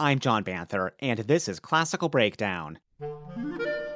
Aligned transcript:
I'm 0.00 0.20
John 0.20 0.44
Banther, 0.44 0.92
and 1.00 1.18
this 1.18 1.48
is 1.48 1.58
Classical 1.58 2.08
Breakdown. 2.08 2.78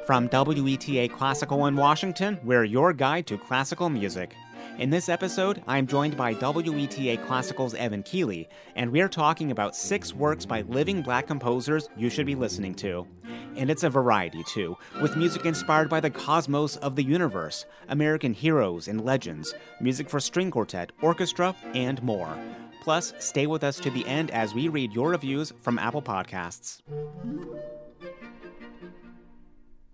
From 0.04 0.28
WETA 0.28 1.08
Classical 1.12 1.66
in 1.66 1.76
Washington, 1.76 2.40
we're 2.42 2.64
your 2.64 2.92
guide 2.92 3.28
to 3.28 3.38
classical 3.38 3.88
music. 3.88 4.34
In 4.78 4.90
this 4.90 5.08
episode, 5.08 5.62
I'm 5.68 5.86
joined 5.86 6.16
by 6.16 6.34
WETA 6.34 7.24
Classical's 7.24 7.74
Evan 7.74 8.02
Keeley, 8.02 8.48
and 8.74 8.90
we're 8.90 9.08
talking 9.08 9.52
about 9.52 9.76
six 9.76 10.12
works 10.12 10.44
by 10.44 10.62
living 10.62 11.02
black 11.02 11.28
composers 11.28 11.88
you 11.96 12.10
should 12.10 12.26
be 12.26 12.34
listening 12.34 12.74
to. 12.76 13.06
And 13.54 13.70
it's 13.70 13.84
a 13.84 13.90
variety, 13.90 14.42
too, 14.42 14.76
with 15.00 15.16
music 15.16 15.46
inspired 15.46 15.88
by 15.88 16.00
the 16.00 16.10
cosmos 16.10 16.74
of 16.78 16.96
the 16.96 17.04
universe, 17.04 17.64
American 17.88 18.34
heroes 18.34 18.88
and 18.88 19.04
legends, 19.04 19.54
music 19.80 20.10
for 20.10 20.18
string 20.18 20.50
quartet, 20.50 20.90
orchestra, 21.00 21.54
and 21.74 22.02
more. 22.02 22.36
Plus, 22.82 23.14
stay 23.20 23.46
with 23.46 23.62
us 23.62 23.78
to 23.78 23.90
the 23.90 24.04
end 24.06 24.32
as 24.32 24.54
we 24.54 24.66
read 24.66 24.92
your 24.92 25.10
reviews 25.10 25.52
from 25.60 25.78
Apple 25.78 26.02
Podcasts. 26.02 26.82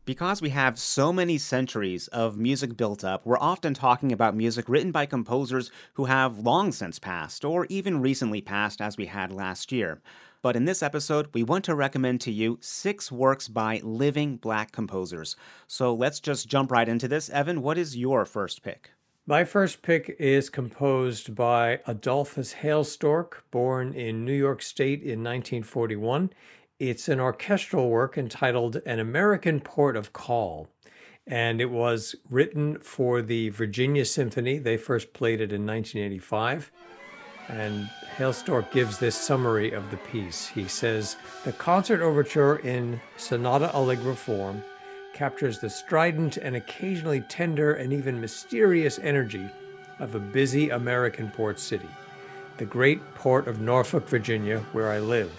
Because 0.06 0.40
we 0.40 0.48
have 0.48 0.78
so 0.78 1.12
many 1.12 1.36
centuries 1.36 2.08
of 2.08 2.38
music 2.38 2.78
built 2.78 3.04
up, 3.04 3.26
we're 3.26 3.36
often 3.38 3.74
talking 3.74 4.10
about 4.10 4.34
music 4.34 4.70
written 4.70 4.90
by 4.90 5.04
composers 5.04 5.70
who 5.94 6.06
have 6.06 6.38
long 6.38 6.72
since 6.72 6.98
passed, 6.98 7.44
or 7.44 7.66
even 7.68 8.00
recently 8.00 8.40
passed, 8.40 8.80
as 8.80 8.96
we 8.96 9.04
had 9.04 9.30
last 9.30 9.70
year. 9.70 10.00
But 10.40 10.56
in 10.56 10.64
this 10.64 10.82
episode, 10.82 11.28
we 11.34 11.42
want 11.42 11.66
to 11.66 11.74
recommend 11.74 12.22
to 12.22 12.32
you 12.32 12.56
six 12.62 13.12
works 13.12 13.48
by 13.48 13.82
living 13.84 14.38
black 14.38 14.72
composers. 14.72 15.36
So 15.66 15.92
let's 15.92 16.20
just 16.20 16.48
jump 16.48 16.72
right 16.72 16.88
into 16.88 17.06
this. 17.06 17.28
Evan, 17.28 17.60
what 17.60 17.76
is 17.76 17.98
your 17.98 18.24
first 18.24 18.62
pick? 18.62 18.92
My 19.28 19.44
first 19.44 19.82
pick 19.82 20.16
is 20.18 20.48
composed 20.48 21.34
by 21.34 21.80
Adolphus 21.86 22.54
Hailstork, 22.62 23.42
born 23.50 23.92
in 23.92 24.24
New 24.24 24.32
York 24.32 24.62
State 24.62 25.02
in 25.02 25.22
1941. 25.22 26.30
It's 26.78 27.10
an 27.10 27.20
orchestral 27.20 27.90
work 27.90 28.16
entitled 28.16 28.80
An 28.86 29.00
American 29.00 29.60
Port 29.60 29.98
of 29.98 30.14
Call, 30.14 30.68
and 31.26 31.60
it 31.60 31.70
was 31.70 32.14
written 32.30 32.78
for 32.78 33.20
the 33.20 33.50
Virginia 33.50 34.06
Symphony. 34.06 34.56
They 34.56 34.78
first 34.78 35.12
played 35.12 35.42
it 35.42 35.52
in 35.52 35.66
1985. 35.66 36.72
And 37.48 37.90
Hailstork 38.16 38.72
gives 38.72 38.96
this 38.96 39.14
summary 39.14 39.72
of 39.72 39.90
the 39.90 39.98
piece. 39.98 40.46
He 40.46 40.66
says 40.66 41.16
The 41.44 41.52
concert 41.52 42.00
overture 42.00 42.56
in 42.60 42.98
sonata 43.18 43.76
allegro 43.76 44.14
form 44.14 44.64
captures 45.18 45.58
the 45.58 45.68
strident 45.68 46.36
and 46.36 46.54
occasionally 46.54 47.20
tender 47.22 47.72
and 47.72 47.92
even 47.92 48.20
mysterious 48.20 49.00
energy 49.00 49.44
of 49.98 50.14
a 50.14 50.20
busy 50.20 50.70
American 50.70 51.28
port 51.32 51.58
city. 51.58 51.88
The 52.58 52.64
great 52.64 53.02
port 53.16 53.48
of 53.48 53.60
Norfolk, 53.60 54.06
Virginia, 54.06 54.60
where 54.70 54.92
I 54.92 55.00
live, 55.00 55.32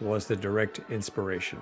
was 0.00 0.26
the 0.26 0.34
direct 0.34 0.80
inspiration. 0.88 1.58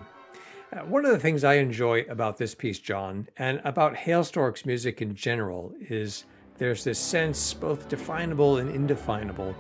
Uh, 0.73 0.83
one 0.83 1.05
of 1.05 1.11
the 1.11 1.19
things 1.19 1.43
I 1.43 1.55
enjoy 1.55 2.03
about 2.03 2.39
this 2.39 2.55
piece, 2.55 2.79
John, 2.79 3.27
and 3.37 3.61
about 3.65 3.97
Hailstork's 3.97 4.65
music 4.65 5.03
in 5.03 5.17
general, 5.17 5.73
is 5.81 6.25
there's 6.59 6.85
this 6.85 7.01
sense, 7.01 7.53
both 7.53 7.89
definable 7.89 8.59
and 8.59 8.71
indefinable. 8.71 9.57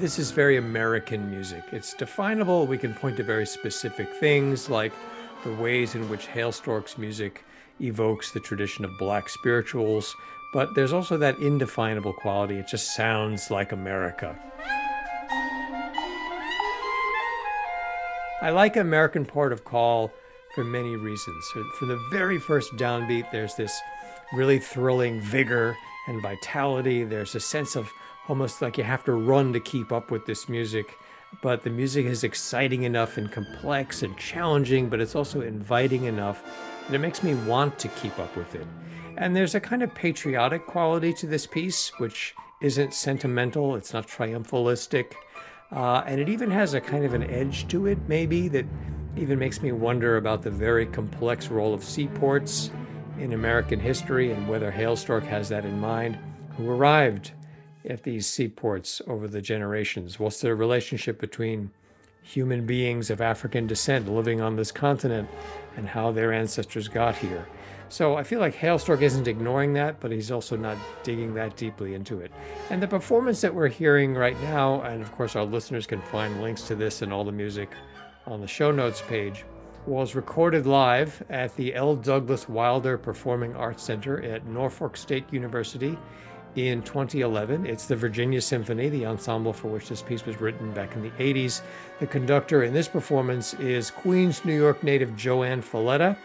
This 0.00 0.18
is 0.18 0.30
very 0.30 0.56
American 0.56 1.30
music. 1.30 1.62
It's 1.72 1.92
definable. 1.92 2.66
We 2.66 2.78
can 2.78 2.94
point 2.94 3.18
to 3.18 3.22
very 3.22 3.44
specific 3.44 4.10
things 4.14 4.70
like 4.70 4.94
the 5.44 5.54
ways 5.54 5.94
in 5.94 6.08
which 6.08 6.26
Hailstork's 6.26 6.98
music 6.98 7.44
evokes 7.80 8.32
the 8.32 8.40
tradition 8.40 8.84
of 8.84 8.98
black 8.98 9.28
spirituals, 9.28 10.14
but 10.52 10.74
there's 10.74 10.92
also 10.92 11.16
that 11.18 11.38
indefinable 11.38 12.12
quality. 12.14 12.56
It 12.56 12.66
just 12.66 12.96
sounds 12.96 13.50
like 13.50 13.72
America. 13.72 14.36
I 18.40 18.50
like 18.50 18.76
American 18.76 19.24
Port 19.24 19.52
of 19.52 19.64
Call 19.64 20.12
for 20.54 20.64
many 20.64 20.96
reasons. 20.96 21.44
From 21.78 21.88
the 21.88 22.02
very 22.10 22.38
first 22.38 22.74
downbeat, 22.76 23.30
there's 23.30 23.54
this 23.54 23.78
really 24.32 24.58
thrilling 24.58 25.20
vigor 25.20 25.76
and 26.08 26.22
vitality. 26.22 27.04
There's 27.04 27.34
a 27.34 27.40
sense 27.40 27.76
of 27.76 27.90
almost 28.28 28.62
like 28.62 28.78
you 28.78 28.84
have 28.84 29.04
to 29.04 29.12
run 29.12 29.52
to 29.52 29.60
keep 29.60 29.92
up 29.92 30.10
with 30.10 30.26
this 30.26 30.48
music 30.48 30.86
but 31.42 31.62
the 31.62 31.70
music 31.70 32.06
is 32.06 32.24
exciting 32.24 32.82
enough 32.84 33.16
and 33.16 33.30
complex 33.30 34.02
and 34.02 34.16
challenging, 34.16 34.88
but 34.88 35.00
it's 35.00 35.14
also 35.14 35.40
inviting 35.40 36.04
enough 36.04 36.42
that 36.86 36.94
it 36.94 36.98
makes 36.98 37.22
me 37.22 37.34
want 37.34 37.78
to 37.78 37.88
keep 37.88 38.18
up 38.18 38.34
with 38.36 38.54
it. 38.54 38.66
And 39.16 39.34
there's 39.34 39.54
a 39.54 39.60
kind 39.60 39.82
of 39.82 39.94
patriotic 39.94 40.66
quality 40.66 41.12
to 41.14 41.26
this 41.26 41.46
piece, 41.46 41.90
which 41.98 42.34
isn't 42.60 42.94
sentimental, 42.94 43.76
it's 43.76 43.92
not 43.92 44.06
triumphalistic, 44.06 45.14
uh, 45.72 46.02
and 46.06 46.20
it 46.20 46.28
even 46.28 46.50
has 46.50 46.74
a 46.74 46.80
kind 46.80 47.04
of 47.04 47.14
an 47.14 47.24
edge 47.24 47.68
to 47.68 47.86
it, 47.86 47.98
maybe, 48.08 48.48
that 48.48 48.66
even 49.16 49.38
makes 49.38 49.62
me 49.62 49.72
wonder 49.72 50.16
about 50.16 50.42
the 50.42 50.50
very 50.50 50.86
complex 50.86 51.48
role 51.48 51.72
of 51.72 51.84
seaports 51.84 52.70
in 53.18 53.32
American 53.32 53.78
history 53.78 54.32
and 54.32 54.48
whether 54.48 54.72
Hailstork 54.72 55.24
has 55.24 55.48
that 55.48 55.64
in 55.64 55.78
mind. 55.78 56.18
Who 56.56 56.70
arrived 56.70 57.32
at 57.88 58.02
these 58.02 58.26
seaports 58.26 59.02
over 59.06 59.28
the 59.28 59.40
generations? 59.40 60.18
What's 60.18 60.40
the 60.40 60.54
relationship 60.54 61.20
between 61.20 61.70
human 62.22 62.64
beings 62.66 63.10
of 63.10 63.20
African 63.20 63.66
descent 63.66 64.08
living 64.08 64.40
on 64.40 64.56
this 64.56 64.72
continent 64.72 65.28
and 65.76 65.88
how 65.88 66.10
their 66.12 66.32
ancestors 66.32 66.88
got 66.88 67.16
here? 67.16 67.46
So 67.88 68.16
I 68.16 68.24
feel 68.24 68.40
like 68.40 68.56
Hailstork 68.56 69.02
isn't 69.02 69.28
ignoring 69.28 69.74
that, 69.74 70.00
but 70.00 70.10
he's 70.10 70.30
also 70.30 70.56
not 70.56 70.76
digging 71.02 71.34
that 71.34 71.56
deeply 71.56 71.94
into 71.94 72.20
it. 72.20 72.32
And 72.70 72.82
the 72.82 72.88
performance 72.88 73.40
that 73.42 73.54
we're 73.54 73.68
hearing 73.68 74.14
right 74.14 74.40
now, 74.42 74.80
and 74.82 75.02
of 75.02 75.12
course 75.12 75.36
our 75.36 75.44
listeners 75.44 75.86
can 75.86 76.00
find 76.02 76.42
links 76.42 76.62
to 76.62 76.74
this 76.74 77.02
and 77.02 77.12
all 77.12 77.24
the 77.24 77.32
music 77.32 77.70
on 78.26 78.40
the 78.40 78.48
show 78.48 78.72
notes 78.72 79.02
page, 79.02 79.44
was 79.86 80.14
recorded 80.14 80.66
live 80.66 81.22
at 81.28 81.54
the 81.56 81.74
L. 81.74 81.94
Douglas 81.94 82.48
Wilder 82.48 82.96
Performing 82.96 83.54
Arts 83.54 83.82
Center 83.82 84.22
at 84.22 84.46
Norfolk 84.46 84.96
State 84.96 85.30
University 85.30 85.98
in 86.56 86.82
2011. 86.82 87.66
It's 87.66 87.86
the 87.86 87.96
Virginia 87.96 88.40
Symphony, 88.40 88.88
the 88.88 89.06
ensemble 89.06 89.52
for 89.52 89.68
which 89.68 89.88
this 89.88 90.02
piece 90.02 90.24
was 90.24 90.40
written 90.40 90.72
back 90.72 90.94
in 90.94 91.02
the 91.02 91.10
80s. 91.10 91.62
The 92.00 92.06
conductor 92.06 92.62
in 92.62 92.72
this 92.72 92.88
performance 92.88 93.54
is 93.54 93.90
Queens, 93.90 94.44
New 94.44 94.56
York 94.56 94.82
native 94.82 95.10
JoAnn 95.10 95.62
Falletta, 95.62 96.16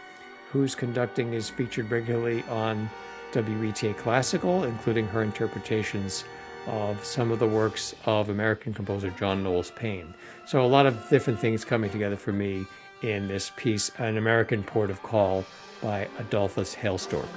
whose 0.50 0.74
conducting 0.74 1.32
is 1.32 1.50
featured 1.50 1.90
regularly 1.90 2.42
on 2.48 2.88
WETA 3.32 3.96
Classical, 3.96 4.64
including 4.64 5.06
her 5.06 5.22
interpretations 5.22 6.24
of 6.66 7.04
some 7.04 7.30
of 7.30 7.38
the 7.38 7.46
works 7.46 7.94
of 8.04 8.28
American 8.28 8.74
composer 8.74 9.10
John 9.10 9.42
Knowles 9.42 9.70
Paine. 9.72 10.14
So, 10.46 10.64
a 10.64 10.66
lot 10.66 10.86
of 10.86 11.08
different 11.08 11.38
things 11.38 11.64
coming 11.64 11.90
together 11.90 12.16
for 12.16 12.32
me 12.32 12.66
in 13.02 13.28
this 13.28 13.50
piece, 13.56 13.90
An 13.98 14.18
American 14.18 14.62
Port 14.62 14.90
of 14.90 15.02
Call 15.02 15.44
by 15.80 16.06
Adolphus 16.18 16.74
Hailstork. 16.74 17.28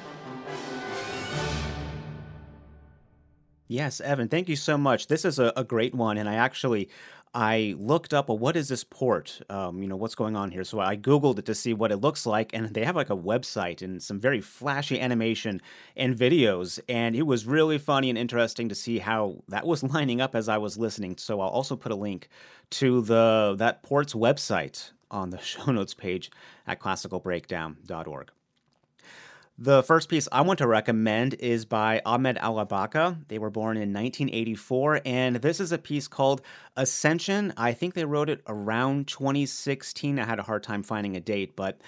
Yes, 3.67 4.01
Evan, 4.01 4.27
thank 4.27 4.49
you 4.49 4.55
so 4.55 4.77
much. 4.77 5.07
This 5.07 5.25
is 5.25 5.39
a, 5.39 5.53
a 5.55 5.63
great 5.63 5.95
one, 5.95 6.17
and 6.17 6.27
I 6.27 6.35
actually 6.35 6.89
I 7.35 7.75
looked 7.79 8.13
up, 8.13 8.29
well, 8.29 8.37
what 8.37 8.55
is 8.55 8.67
this 8.67 8.83
port? 8.83 9.41
Um, 9.49 9.81
you 9.81 9.87
know, 9.87 9.95
what's 9.95 10.13
going 10.13 10.35
on 10.35 10.51
here? 10.51 10.63
So 10.63 10.79
I 10.79 10.95
Googled 10.95 11.39
it 11.39 11.45
to 11.45 11.55
see 11.55 11.73
what 11.73 11.91
it 11.91 11.97
looks 11.97 12.27
like, 12.27 12.53
and 12.53 12.71
they 12.73 12.85
have 12.85 12.95
like 12.95 13.09
a 13.09 13.17
website 13.17 13.81
and 13.81 14.03
some 14.03 14.19
very 14.19 14.39
flashy 14.39 14.99
animation 14.99 15.59
and 15.97 16.15
videos. 16.15 16.79
And 16.87 17.15
it 17.15 17.23
was 17.23 17.47
really 17.47 17.79
funny 17.79 18.09
and 18.09 18.19
interesting 18.19 18.69
to 18.69 18.75
see 18.75 18.99
how 18.99 19.41
that 19.47 19.65
was 19.65 19.81
lining 19.95 20.21
up 20.21 20.35
as 20.35 20.47
I 20.47 20.57
was 20.57 20.77
listening. 20.77 21.17
So 21.17 21.41
I'll 21.41 21.49
also 21.49 21.75
put 21.75 21.91
a 21.91 21.95
link 21.95 22.29
to 22.71 23.01
the 23.01 23.55
that 23.57 23.81
port's 23.81 24.13
website 24.13 24.91
on 25.09 25.31
the 25.31 25.37
show 25.41 25.71
notes 25.71 25.95
page 25.95 26.29
at 26.67 26.79
classicalbreakdown.org. 26.79 28.31
The 29.57 29.83
first 29.83 30.09
piece 30.09 30.27
I 30.31 30.41
want 30.41 30.57
to 30.59 30.67
recommend 30.67 31.35
is 31.35 31.63
by 31.63 32.01
Ahmed 32.07 32.39
Alabaca. 32.39 33.19
They 33.27 33.37
were 33.37 33.51
born 33.51 33.77
in 33.77 33.93
1984, 33.93 35.01
and 35.05 35.35
this 35.37 35.59
is 35.59 35.71
a 35.71 35.77
piece 35.77 36.07
called 36.07 36.41
Ascension. 36.75 37.53
I 37.55 37.71
think 37.71 37.93
they 37.93 38.03
wrote 38.03 38.31
it 38.31 38.41
around 38.47 39.07
2016. 39.07 40.17
I 40.17 40.25
had 40.25 40.39
a 40.39 40.43
hard 40.43 40.63
time 40.63 40.81
finding 40.81 41.15
a 41.15 41.19
date, 41.19 41.55
but 41.55 41.79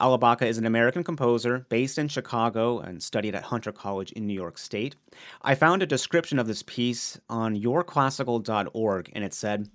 Alabaca 0.00 0.46
is 0.46 0.58
an 0.58 0.66
American 0.66 1.02
composer 1.02 1.66
based 1.68 1.98
in 1.98 2.06
Chicago 2.06 2.78
and 2.78 3.02
studied 3.02 3.34
at 3.34 3.44
Hunter 3.44 3.72
College 3.72 4.12
in 4.12 4.26
New 4.26 4.34
York 4.34 4.56
State. 4.56 4.94
I 5.42 5.56
found 5.56 5.82
a 5.82 5.86
description 5.86 6.38
of 6.38 6.46
this 6.46 6.62
piece 6.62 7.18
on 7.28 7.60
yourclassical.org, 7.60 9.10
and 9.12 9.24
it 9.24 9.34
said, 9.34 9.68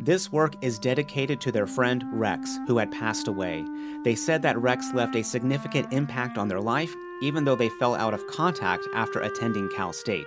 This 0.00 0.32
work 0.32 0.54
is 0.64 0.80
dedicated 0.80 1.40
to 1.42 1.52
their 1.52 1.66
friend 1.66 2.04
Rex, 2.12 2.58
who 2.66 2.78
had 2.78 2.90
passed 2.90 3.28
away. 3.28 3.64
They 4.02 4.16
said 4.16 4.42
that 4.42 4.58
Rex 4.58 4.92
left 4.94 5.14
a 5.14 5.22
significant 5.22 5.92
impact 5.92 6.38
on 6.38 6.48
their 6.48 6.60
life, 6.60 6.94
even 7.22 7.44
though 7.44 7.56
they 7.56 7.68
fell 7.68 7.94
out 7.94 8.14
of 8.14 8.26
contact 8.26 8.84
after 8.94 9.20
attending 9.20 9.68
Cal 9.70 9.92
State. 9.92 10.26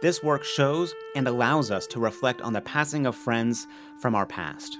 This 0.00 0.22
work 0.22 0.44
shows 0.44 0.94
and 1.16 1.26
allows 1.26 1.70
us 1.70 1.86
to 1.88 1.98
reflect 1.98 2.40
on 2.42 2.52
the 2.52 2.60
passing 2.60 3.06
of 3.06 3.16
friends 3.16 3.66
from 4.00 4.14
our 4.14 4.26
past 4.26 4.78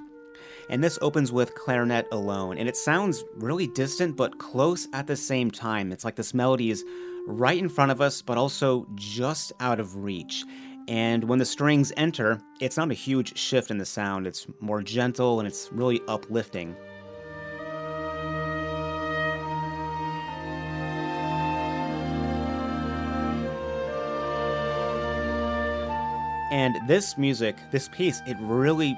and 0.69 0.83
this 0.83 0.99
opens 1.01 1.33
with 1.33 1.55
clarinet 1.55 2.07
alone, 2.13 2.59
and 2.59 2.69
it 2.69 2.77
sounds 2.77 3.25
really 3.37 3.67
distant 3.69 4.17
but 4.17 4.39
close 4.39 4.89
at 4.93 5.07
the 5.07 5.17
same 5.17 5.51
time. 5.51 5.93
It's 5.93 6.05
like 6.05 6.17
this 6.17 6.35
melody 6.35 6.71
is 6.71 6.85
right 7.27 7.59
in 7.59 7.69
front 7.69 7.91
of 7.91 8.01
us, 8.01 8.23
but 8.23 8.39
also 8.39 8.87
just 8.95 9.53
out 9.61 9.81
of 9.81 9.97
reach. 9.97 10.45
And 10.89 11.25
when 11.25 11.39
the 11.39 11.45
strings 11.45 11.93
enter, 11.97 12.41
it's 12.61 12.77
not 12.77 12.91
a 12.91 12.95
huge 12.95 13.37
shift 13.37 13.71
in 13.71 13.79
the 13.79 13.85
sound, 13.85 14.27
it's 14.27 14.47
more 14.61 14.83
gentle 14.83 15.41
and 15.41 15.47
it's 15.47 15.69
really 15.73 16.01
uplifting. 16.07 16.77
And 26.53 26.77
this 26.89 27.19
music, 27.19 27.57
this 27.73 27.89
piece, 27.89 28.23
it 28.27 28.37
really 28.41 28.97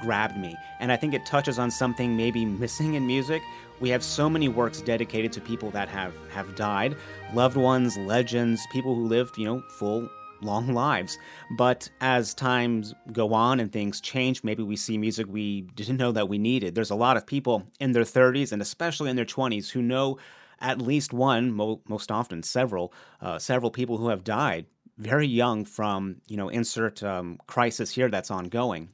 grabbed 0.00 0.36
me. 0.36 0.56
And 0.80 0.92
I 0.92 0.96
think 0.96 1.14
it 1.14 1.24
touches 1.26 1.58
on 1.58 1.70
something 1.70 2.16
maybe 2.16 2.44
missing 2.44 2.94
in 2.94 3.06
music. 3.06 3.42
We 3.80 3.88
have 3.90 4.02
so 4.02 4.28
many 4.28 4.48
works 4.48 4.80
dedicated 4.80 5.32
to 5.32 5.40
people 5.40 5.70
that 5.70 5.88
have, 5.88 6.14
have 6.30 6.54
died, 6.54 6.96
loved 7.32 7.56
ones, 7.56 7.96
legends, 7.96 8.66
people 8.72 8.94
who 8.94 9.06
lived, 9.06 9.38
you 9.38 9.44
know, 9.44 9.62
full, 9.78 10.08
long 10.40 10.72
lives. 10.74 11.18
But 11.56 11.88
as 12.00 12.34
times 12.34 12.94
go 13.12 13.32
on 13.32 13.60
and 13.60 13.72
things 13.72 14.00
change, 14.00 14.44
maybe 14.44 14.62
we 14.62 14.76
see 14.76 14.98
music 14.98 15.26
we 15.28 15.62
didn't 15.62 15.96
know 15.96 16.12
that 16.12 16.28
we 16.28 16.38
needed. 16.38 16.74
There's 16.74 16.90
a 16.90 16.96
lot 16.96 17.16
of 17.16 17.26
people 17.26 17.64
in 17.80 17.92
their 17.92 18.04
30s 18.04 18.52
and 18.52 18.62
especially 18.62 19.10
in 19.10 19.16
their 19.16 19.24
20s 19.24 19.70
who 19.70 19.82
know 19.82 20.18
at 20.60 20.80
least 20.82 21.12
one, 21.12 21.52
mo- 21.52 21.80
most 21.88 22.10
often 22.10 22.42
several, 22.42 22.92
uh, 23.20 23.38
several 23.38 23.70
people 23.70 23.96
who 23.96 24.08
have 24.08 24.24
died 24.24 24.66
very 24.98 25.26
young 25.26 25.64
from, 25.64 26.16
you 26.26 26.36
know, 26.36 26.48
insert 26.48 27.02
um, 27.02 27.38
crisis 27.46 27.92
here 27.92 28.08
that's 28.08 28.30
ongoing. 28.30 28.88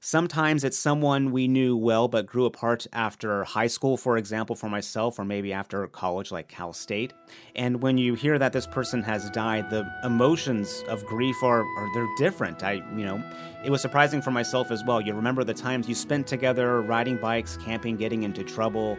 Sometimes 0.00 0.62
it's 0.62 0.78
someone 0.78 1.32
we 1.32 1.48
knew 1.48 1.76
well 1.76 2.06
but 2.06 2.24
grew 2.24 2.44
apart 2.44 2.86
after 2.92 3.42
high 3.42 3.66
school, 3.66 3.96
for 3.96 4.16
example, 4.16 4.54
for 4.54 4.68
myself, 4.68 5.18
or 5.18 5.24
maybe 5.24 5.52
after 5.52 5.84
college, 5.88 6.30
like 6.30 6.46
Cal 6.46 6.72
State. 6.72 7.12
And 7.56 7.82
when 7.82 7.98
you 7.98 8.14
hear 8.14 8.38
that 8.38 8.52
this 8.52 8.64
person 8.64 9.02
has 9.02 9.28
died, 9.30 9.70
the 9.70 9.90
emotions 10.04 10.84
of 10.86 11.04
grief 11.04 11.42
are, 11.42 11.62
are 11.62 11.88
they're 11.94 12.06
different. 12.16 12.62
I, 12.62 12.74
you 12.74 13.04
know, 13.04 13.20
it 13.64 13.70
was 13.70 13.82
surprising 13.82 14.22
for 14.22 14.30
myself 14.30 14.70
as 14.70 14.84
well. 14.84 15.00
You 15.00 15.14
remember 15.14 15.42
the 15.42 15.52
times 15.52 15.88
you 15.88 15.96
spent 15.96 16.28
together, 16.28 16.80
riding 16.80 17.16
bikes, 17.16 17.56
camping, 17.56 17.96
getting 17.96 18.22
into 18.22 18.44
trouble. 18.44 18.96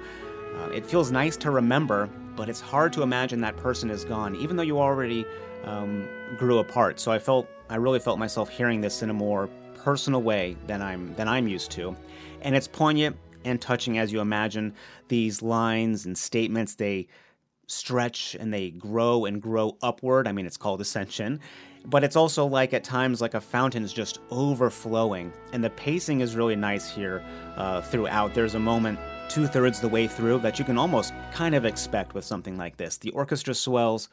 Uh, 0.58 0.70
it 0.72 0.86
feels 0.86 1.14
nice 1.14 1.38
to 1.38 1.52
remember, 1.52 2.10
but 2.36 2.50
it's 2.50 2.60
hard 2.60 2.92
to 2.92 3.04
imagine 3.04 3.40
that 3.40 3.56
person 3.56 3.90
is 3.90 4.04
gone, 4.04 4.36
even 4.36 4.58
though 4.58 4.64
you 4.64 4.78
already 4.78 5.26
um, 5.64 6.10
grew 6.38 6.58
apart. 6.58 7.00
So 7.00 7.10
I 7.10 7.20
felt, 7.20 7.48
I 7.70 7.78
really 7.78 8.00
felt 8.00 8.20
myself 8.20 8.50
hearing 8.50 8.82
this 8.82 9.02
in 9.02 9.10
a 9.10 9.14
more 9.14 9.50
personal 9.84 10.22
way 10.22 10.58
than 10.68 10.82
I'm 10.82 11.14
than 11.16 11.28
I'm 11.28 11.48
used 11.48 11.72
to. 11.72 11.96
And 12.42 12.56
it's 12.56 12.68
poignant 12.68 13.18
and 13.46 13.62
touching 13.62 13.98
as 13.98 14.12
you 14.12 14.22
imagine. 14.22 14.74
These 15.08 15.42
lines 15.42 16.06
and 16.06 16.18
statements 16.18 16.76
they 16.76 17.08
stretch 17.68 18.36
and 18.40 18.54
they 18.54 18.72
grow 18.72 19.26
and 19.26 19.42
grow 19.42 19.78
upward. 19.82 20.28
I 20.28 20.32
mean, 20.32 20.46
it's 20.46 20.58
called 20.58 20.82
ascension. 20.82 21.40
But 21.86 22.04
it's 22.04 22.16
also 22.16 22.46
like 22.46 22.74
at 22.74 22.84
times 22.84 23.22
like 23.22 23.36
a 23.36 23.42
fountain 23.42 23.84
is 23.84 23.94
just 23.94 24.20
overflowing. 24.32 25.32
And 25.54 25.64
the 25.64 25.70
pacing 25.70 26.20
is 26.20 26.36
really 26.36 26.56
nice 26.56 26.94
here 26.94 27.24
uh, 27.56 27.82
throughout. 27.82 28.34
There's 28.34 28.56
a 28.56 28.60
moment 28.60 29.00
two 29.30 29.48
thirds 29.48 29.80
the 29.80 29.88
way 29.88 30.08
through 30.08 30.40
that 30.40 30.60
you 30.60 30.66
can 30.66 30.78
almost 30.78 31.14
kind 31.32 31.56
of 31.56 31.64
expect 31.64 32.16
with 32.16 32.26
something 32.26 32.58
like 32.58 32.78
this. 32.78 32.98
The 32.98 33.12
orchestra 33.12 33.54
swells, 33.54 34.10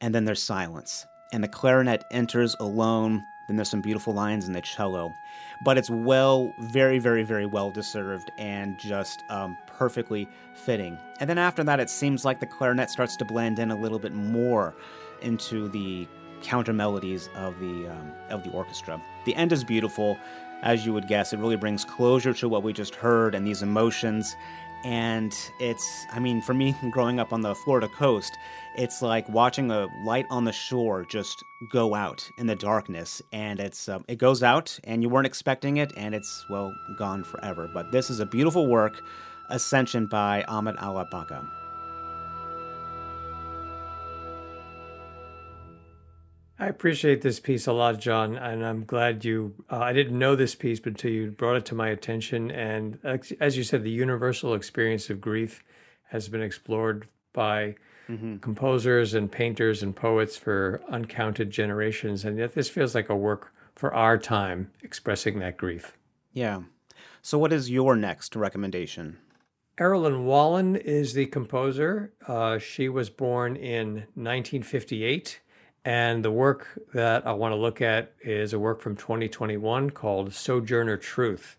and 0.00 0.14
then 0.14 0.24
there's 0.24 0.42
silence. 0.42 1.06
And 1.32 1.42
the 1.42 1.48
clarinet 1.48 2.04
enters 2.10 2.54
alone 2.60 3.22
then 3.46 3.56
there's 3.56 3.68
some 3.68 3.80
beautiful 3.80 4.12
lines 4.12 4.46
in 4.46 4.52
the 4.52 4.60
cello. 4.60 5.14
But 5.60 5.78
it's 5.78 5.90
well, 5.90 6.52
very, 6.58 6.98
very, 6.98 7.22
very 7.22 7.46
well 7.46 7.70
deserved 7.70 8.30
and 8.38 8.78
just 8.78 9.24
um, 9.28 9.56
perfectly 9.66 10.28
fitting. 10.54 10.98
And 11.20 11.28
then 11.28 11.38
after 11.38 11.64
that, 11.64 11.80
it 11.80 11.90
seems 11.90 12.24
like 12.24 12.40
the 12.40 12.46
clarinet 12.46 12.90
starts 12.90 13.16
to 13.16 13.24
blend 13.24 13.58
in 13.58 13.70
a 13.70 13.76
little 13.76 13.98
bit 13.98 14.14
more 14.14 14.74
into 15.20 15.68
the 15.68 16.08
counter 16.42 16.72
melodies 16.72 17.28
of 17.34 17.58
the 17.60 17.88
um, 17.88 18.12
of 18.28 18.42
the 18.42 18.50
orchestra. 18.50 19.00
The 19.24 19.34
end 19.36 19.52
is 19.52 19.62
beautiful, 19.64 20.18
as 20.62 20.84
you 20.84 20.92
would 20.92 21.06
guess. 21.06 21.32
It 21.32 21.38
really 21.38 21.56
brings 21.56 21.84
closure 21.84 22.34
to 22.34 22.48
what 22.48 22.62
we 22.62 22.72
just 22.72 22.94
heard 22.94 23.34
and 23.34 23.46
these 23.46 23.62
emotions. 23.62 24.36
And 24.84 25.32
it's, 25.60 26.06
I 26.12 26.18
mean, 26.18 26.42
for 26.42 26.54
me, 26.54 26.74
growing 26.90 27.20
up 27.20 27.32
on 27.32 27.40
the 27.40 27.54
Florida 27.54 27.88
coast, 27.88 28.36
it's 28.76 29.02
like 29.02 29.28
watching 29.28 29.70
a 29.70 29.86
light 30.04 30.26
on 30.30 30.44
the 30.44 30.52
shore 30.52 31.04
just 31.04 31.44
go 31.70 31.94
out 31.94 32.28
in 32.38 32.46
the 32.46 32.56
darkness. 32.56 33.22
And 33.32 33.60
it's 33.60 33.88
um, 33.88 34.04
it 34.08 34.18
goes 34.18 34.42
out 34.42 34.78
and 34.84 35.02
you 35.02 35.08
weren't 35.08 35.26
expecting 35.26 35.76
it 35.76 35.92
and 35.96 36.14
it's 36.14 36.44
well 36.48 36.74
gone 36.98 37.22
forever. 37.24 37.70
But 37.72 37.92
this 37.92 38.10
is 38.10 38.20
a 38.20 38.26
beautiful 38.26 38.66
work 38.66 39.00
ascension 39.50 40.06
by 40.06 40.44
ahmed 40.48 40.76
Alabaca 40.78 41.61
I 46.62 46.66
appreciate 46.66 47.22
this 47.22 47.40
piece 47.40 47.66
a 47.66 47.72
lot, 47.72 47.98
John, 47.98 48.36
and 48.36 48.64
I'm 48.64 48.84
glad 48.84 49.24
you. 49.24 49.52
Uh, 49.68 49.78
I 49.78 49.92
didn't 49.92 50.16
know 50.16 50.36
this 50.36 50.54
piece 50.54 50.78
but 50.78 50.90
until 50.90 51.10
you 51.10 51.32
brought 51.32 51.56
it 51.56 51.64
to 51.66 51.74
my 51.74 51.88
attention. 51.88 52.52
And 52.52 53.00
as 53.40 53.56
you 53.56 53.64
said, 53.64 53.82
the 53.82 53.90
universal 53.90 54.54
experience 54.54 55.10
of 55.10 55.20
grief 55.20 55.64
has 56.04 56.28
been 56.28 56.40
explored 56.40 57.08
by 57.32 57.74
mm-hmm. 58.08 58.36
composers 58.36 59.14
and 59.14 59.30
painters 59.30 59.82
and 59.82 59.96
poets 59.96 60.36
for 60.36 60.80
uncounted 60.88 61.50
generations. 61.50 62.24
And 62.24 62.38
yet 62.38 62.54
this 62.54 62.68
feels 62.68 62.94
like 62.94 63.08
a 63.08 63.16
work 63.16 63.52
for 63.74 63.92
our 63.92 64.16
time 64.16 64.70
expressing 64.84 65.40
that 65.40 65.56
grief. 65.56 65.98
Yeah. 66.32 66.62
So, 67.22 67.38
what 67.38 67.52
is 67.52 67.72
your 67.72 67.96
next 67.96 68.36
recommendation? 68.36 69.18
Errollyn 69.78 70.22
Wallen 70.22 70.76
is 70.76 71.14
the 71.14 71.26
composer. 71.26 72.12
Uh, 72.24 72.58
she 72.58 72.88
was 72.88 73.10
born 73.10 73.56
in 73.56 74.06
1958. 74.14 75.40
And 75.84 76.24
the 76.24 76.30
work 76.30 76.68
that 76.94 77.26
I 77.26 77.32
want 77.32 77.52
to 77.52 77.56
look 77.56 77.80
at 77.80 78.12
is 78.20 78.52
a 78.52 78.58
work 78.58 78.80
from 78.80 78.94
2021 78.94 79.90
called 79.90 80.32
Sojourner 80.32 80.96
Truth. 80.96 81.56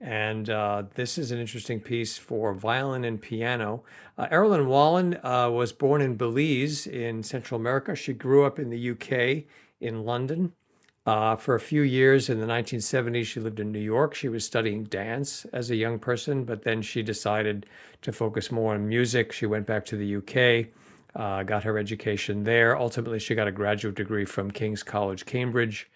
And 0.00 0.50
uh, 0.50 0.84
this 0.94 1.18
is 1.18 1.30
an 1.30 1.38
interesting 1.38 1.80
piece 1.80 2.18
for 2.18 2.52
violin 2.52 3.04
and 3.04 3.20
piano. 3.20 3.84
Uh, 4.18 4.26
Wallen 4.32 5.18
uh, 5.22 5.50
was 5.50 5.72
born 5.72 6.00
in 6.00 6.16
Belize 6.16 6.86
in 6.86 7.22
Central 7.22 7.60
America. 7.60 7.94
She 7.94 8.12
grew 8.12 8.44
up 8.44 8.58
in 8.58 8.70
the 8.70 8.90
UK 8.90 9.44
in 9.80 10.04
London. 10.04 10.52
Uh, 11.06 11.36
for 11.36 11.54
a 11.54 11.60
few 11.60 11.82
years 11.82 12.30
in 12.30 12.40
the 12.40 12.46
1970s, 12.46 13.26
she 13.26 13.40
lived 13.40 13.60
in 13.60 13.70
New 13.70 13.78
York. 13.78 14.14
She 14.14 14.28
was 14.28 14.44
studying 14.44 14.84
dance 14.84 15.44
as 15.52 15.70
a 15.70 15.76
young 15.76 15.98
person, 15.98 16.44
but 16.44 16.62
then 16.62 16.80
she 16.80 17.02
decided 17.02 17.66
to 18.00 18.10
focus 18.10 18.50
more 18.50 18.74
on 18.74 18.88
music. 18.88 19.30
She 19.30 19.44
went 19.44 19.66
back 19.66 19.84
to 19.86 19.96
the 19.96 20.16
UK, 20.16 20.68
uh, 21.14 21.42
got 21.42 21.64
her 21.64 21.78
education 21.78 22.44
there. 22.44 22.76
Ultimately, 22.76 23.18
she 23.18 23.34
got 23.34 23.48
a 23.48 23.52
graduate 23.52 23.94
degree 23.94 24.24
from 24.24 24.50
King's 24.50 24.82
College, 24.82 25.26
Cambridge. 25.26 25.90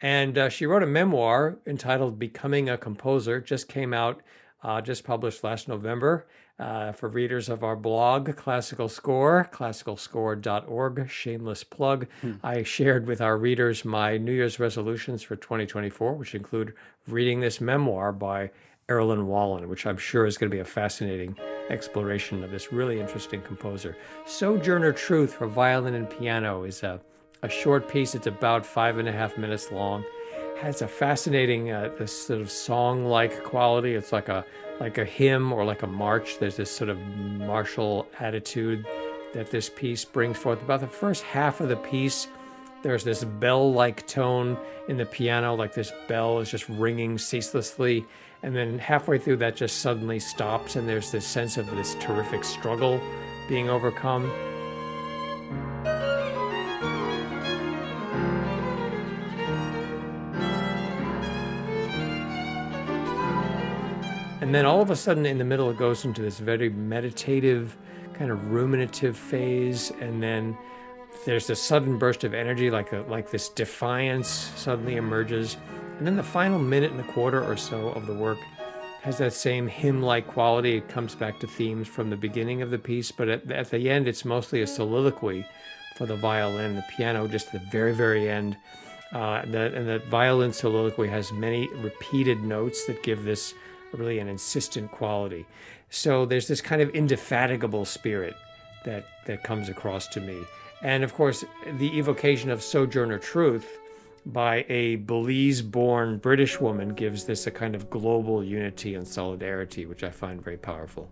And 0.00 0.38
uh, 0.38 0.48
she 0.48 0.66
wrote 0.66 0.82
a 0.82 0.86
memoir 0.86 1.58
entitled 1.66 2.18
Becoming 2.18 2.68
a 2.70 2.78
Composer, 2.78 3.40
just 3.40 3.68
came 3.68 3.92
out, 3.92 4.22
uh, 4.62 4.80
just 4.80 5.04
published 5.04 5.44
last 5.44 5.68
November. 5.68 6.26
Uh, 6.58 6.92
for 6.92 7.08
readers 7.08 7.48
of 7.48 7.64
our 7.64 7.74
blog, 7.74 8.36
Classical 8.36 8.86
Score, 8.86 9.48
classicalscore.org, 9.50 11.08
shameless 11.08 11.64
plug. 11.64 12.06
Hmm. 12.20 12.32
I 12.42 12.64
shared 12.64 13.06
with 13.06 13.22
our 13.22 13.38
readers 13.38 13.82
my 13.82 14.18
New 14.18 14.32
Year's 14.32 14.60
resolutions 14.60 15.22
for 15.22 15.36
2024, 15.36 16.12
which 16.12 16.34
include 16.34 16.74
reading 17.08 17.40
this 17.40 17.62
memoir 17.62 18.12
by 18.12 18.50
Errollyn 18.90 19.24
Wallen, 19.24 19.68
which 19.68 19.86
I'm 19.86 19.96
sure 19.96 20.26
is 20.26 20.36
going 20.36 20.50
to 20.50 20.54
be 20.54 20.60
a 20.60 20.64
fascinating 20.64 21.36
exploration 21.70 22.42
of 22.42 22.50
this 22.50 22.72
really 22.72 23.00
interesting 23.00 23.40
composer. 23.40 23.96
Sojourner 24.26 24.92
Truth 24.92 25.34
for 25.34 25.46
violin 25.46 25.94
and 25.94 26.10
piano 26.10 26.64
is 26.64 26.82
a 26.82 27.00
a 27.42 27.48
short 27.48 27.88
piece. 27.88 28.14
It's 28.14 28.26
about 28.26 28.66
five 28.66 28.98
and 28.98 29.08
a 29.08 29.12
half 29.12 29.38
minutes 29.38 29.72
long. 29.72 30.04
Has 30.60 30.82
a 30.82 30.88
fascinating, 30.88 31.70
uh, 31.70 32.04
sort 32.06 32.42
of 32.42 32.50
song-like 32.50 33.44
quality. 33.44 33.94
It's 33.94 34.12
like 34.12 34.28
a 34.28 34.44
like 34.78 34.98
a 34.98 35.04
hymn 35.04 35.52
or 35.52 35.64
like 35.64 35.82
a 35.82 35.86
march. 35.86 36.38
There's 36.38 36.56
this 36.56 36.70
sort 36.70 36.90
of 36.90 36.98
martial 36.98 38.06
attitude 38.18 38.86
that 39.32 39.50
this 39.50 39.70
piece 39.70 40.04
brings 40.04 40.36
forth. 40.36 40.60
About 40.60 40.80
the 40.80 40.86
first 40.86 41.22
half 41.22 41.60
of 41.60 41.68
the 41.68 41.76
piece, 41.76 42.28
there's 42.82 43.04
this 43.04 43.24
bell-like 43.24 44.06
tone 44.06 44.58
in 44.88 44.96
the 44.96 45.06
piano, 45.06 45.54
like 45.54 45.74
this 45.74 45.92
bell 46.08 46.40
is 46.40 46.50
just 46.50 46.68
ringing 46.68 47.16
ceaselessly. 47.18 48.04
And 48.42 48.56
then 48.56 48.78
halfway 48.78 49.18
through, 49.18 49.36
that 49.36 49.54
just 49.54 49.78
suddenly 49.78 50.18
stops, 50.18 50.76
and 50.76 50.88
there's 50.88 51.10
this 51.10 51.26
sense 51.26 51.58
of 51.58 51.70
this 51.76 51.94
terrific 52.00 52.42
struggle 52.42 53.00
being 53.48 53.68
overcome. 53.68 54.30
And 64.40 64.54
then 64.54 64.66
all 64.66 64.80
of 64.80 64.90
a 64.90 64.96
sudden, 64.96 65.26
in 65.26 65.38
the 65.38 65.44
middle, 65.44 65.70
it 65.70 65.76
goes 65.76 66.04
into 66.04 66.22
this 66.22 66.38
very 66.40 66.70
meditative, 66.70 67.76
kind 68.14 68.30
of 68.30 68.50
ruminative 68.50 69.14
phase. 69.14 69.92
And 70.00 70.22
then 70.22 70.56
there's 71.24 71.46
this 71.46 71.62
sudden 71.62 71.98
burst 71.98 72.24
of 72.24 72.34
energy, 72.34 72.70
like 72.70 72.92
a, 72.92 73.04
like 73.08 73.30
this 73.30 73.48
defiance 73.50 74.28
suddenly 74.56 74.96
emerges. 74.96 75.56
And 76.00 76.06
then 76.06 76.16
the 76.16 76.22
final 76.22 76.58
minute 76.58 76.90
and 76.90 77.00
a 77.00 77.12
quarter 77.12 77.44
or 77.44 77.58
so 77.58 77.90
of 77.90 78.06
the 78.06 78.14
work 78.14 78.38
has 79.02 79.18
that 79.18 79.34
same 79.34 79.68
hymn-like 79.68 80.26
quality. 80.26 80.78
It 80.78 80.88
comes 80.88 81.14
back 81.14 81.38
to 81.40 81.46
themes 81.46 81.86
from 81.86 82.08
the 82.08 82.16
beginning 82.16 82.62
of 82.62 82.70
the 82.70 82.78
piece, 82.78 83.12
but 83.12 83.28
at, 83.28 83.52
at 83.52 83.70
the 83.70 83.90
end, 83.90 84.08
it's 84.08 84.24
mostly 84.24 84.62
a 84.62 84.66
soliloquy 84.66 85.44
for 85.96 86.06
the 86.06 86.16
violin, 86.16 86.74
the 86.74 86.84
piano, 86.96 87.28
just 87.28 87.54
at 87.54 87.60
the 87.60 87.70
very, 87.70 87.92
very 87.94 88.30
end 88.30 88.56
Uh, 89.12 89.44
the, 89.44 89.74
and 89.74 89.88
the 89.88 89.98
violin 90.08 90.52
soliloquy 90.52 91.08
has 91.08 91.32
many 91.32 91.66
repeated 91.82 92.38
notes 92.44 92.86
that 92.86 93.02
give 93.02 93.24
this 93.24 93.54
really 93.92 94.20
an 94.20 94.28
insistent 94.28 94.88
quality. 94.92 95.44
So 95.90 96.24
there's 96.24 96.46
this 96.46 96.60
kind 96.60 96.80
of 96.80 96.94
indefatigable 96.94 97.84
spirit 97.84 98.34
that, 98.84 99.04
that 99.26 99.42
comes 99.42 99.68
across 99.68 100.06
to 100.14 100.20
me. 100.20 100.44
And 100.82 101.02
of 101.02 101.12
course, 101.12 101.44
the 101.78 101.98
evocation 101.98 102.50
of 102.50 102.62
Sojourner 102.62 103.18
Truth 103.18 103.79
by 104.26 104.64
a 104.68 104.96
Belize 104.96 105.62
born 105.62 106.18
British 106.18 106.60
woman 106.60 106.90
gives 106.90 107.24
this 107.24 107.46
a 107.46 107.50
kind 107.50 107.74
of 107.74 107.90
global 107.90 108.44
unity 108.44 108.94
and 108.94 109.06
solidarity, 109.06 109.86
which 109.86 110.02
I 110.04 110.10
find 110.10 110.42
very 110.42 110.58
powerful. 110.58 111.08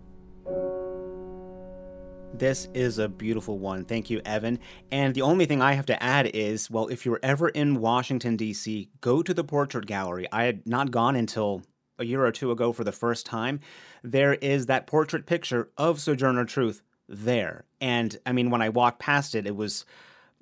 This 2.35 2.69
is 2.75 2.99
a 2.99 3.09
beautiful 3.09 3.59
one. 3.59 3.85
Thank 3.85 4.11
you, 4.11 4.21
Evan. 4.25 4.59
And 4.93 5.15
the 5.15 5.23
only 5.23 5.47
thing 5.47 5.63
I 5.63 5.73
have 5.73 5.87
to 5.87 6.03
add 6.03 6.27
is 6.35 6.71
well, 6.71 6.89
if 6.89 7.07
you're 7.07 7.21
ever 7.23 7.49
in 7.49 7.81
Washington, 7.81 8.37
D.C., 8.37 8.91
go 9.01 9.23
to 9.23 9.33
the 9.33 9.45
Portrait 9.45 9.87
Gallery. 9.87 10.27
I 10.31 10.45
had 10.45 10.67
not 10.67 10.91
gone 10.91 11.17
until 11.17 11.63
a 11.99 12.05
year 12.05 12.25
or 12.25 12.31
two 12.31 12.51
ago 12.51 12.73
for 12.73 12.85
the 12.85 12.93
first 12.93 13.27
time. 13.27 13.61
There 14.05 14.35
is 14.35 14.67
that 14.67 14.87
portrait 14.87 15.27
picture 15.27 15.71
of 15.77 16.01
Sojourner 16.01 16.45
Truth 16.45 16.83
there. 17.09 17.65
And 17.81 18.17
I 18.27 18.33
mean, 18.33 18.51
when 18.51 18.63
I 18.63 18.69
walked 18.69 19.01
past 19.01 19.35
it, 19.35 19.47
it 19.47 19.57
was. 19.57 19.85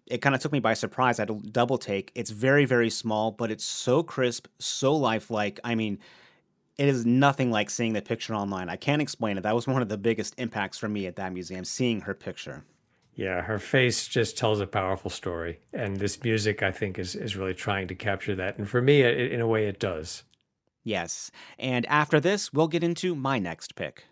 It 0.06 0.18
kind 0.18 0.34
of 0.34 0.40
took 0.40 0.52
me 0.52 0.60
by 0.60 0.75
surprise. 0.75 1.18
I 1.18 1.22
had 1.22 1.30
a 1.30 1.34
double 1.34 1.78
take. 1.78 2.12
It's 2.14 2.30
very, 2.30 2.64
very 2.64 2.90
small, 2.90 3.32
but 3.32 3.50
it's 3.50 3.64
so 3.64 4.02
crisp, 4.02 4.46
so 4.58 4.94
lifelike. 4.94 5.58
I 5.64 5.75
mean, 5.75 5.98
it 6.78 6.88
is 6.88 7.04
nothing 7.04 7.50
like 7.50 7.70
seeing 7.70 7.92
the 7.92 8.02
picture 8.02 8.34
online. 8.34 8.68
I 8.68 8.76
can't 8.76 9.02
explain 9.02 9.38
it. 9.38 9.42
That 9.42 9.54
was 9.54 9.66
one 9.66 9.82
of 9.82 9.88
the 9.88 9.98
biggest 9.98 10.34
impacts 10.38 10.78
for 10.78 10.88
me 10.88 11.06
at 11.06 11.16
that 11.16 11.32
museum, 11.32 11.64
seeing 11.64 12.02
her 12.02 12.14
picture. 12.14 12.64
Yeah, 13.14 13.40
her 13.40 13.58
face 13.58 14.06
just 14.06 14.36
tells 14.36 14.60
a 14.60 14.66
powerful 14.66 15.10
story. 15.10 15.58
And 15.72 15.96
this 15.96 16.22
music, 16.22 16.62
I 16.62 16.70
think, 16.70 16.98
is, 16.98 17.14
is 17.14 17.34
really 17.34 17.54
trying 17.54 17.88
to 17.88 17.94
capture 17.94 18.34
that. 18.36 18.58
And 18.58 18.68
for 18.68 18.82
me, 18.82 19.00
it, 19.00 19.32
in 19.32 19.40
a 19.40 19.46
way, 19.46 19.66
it 19.66 19.80
does. 19.80 20.22
Yes. 20.84 21.30
And 21.58 21.86
after 21.86 22.20
this, 22.20 22.52
we'll 22.52 22.68
get 22.68 22.84
into 22.84 23.14
my 23.16 23.38
next 23.38 23.75
pick. 23.75 24.04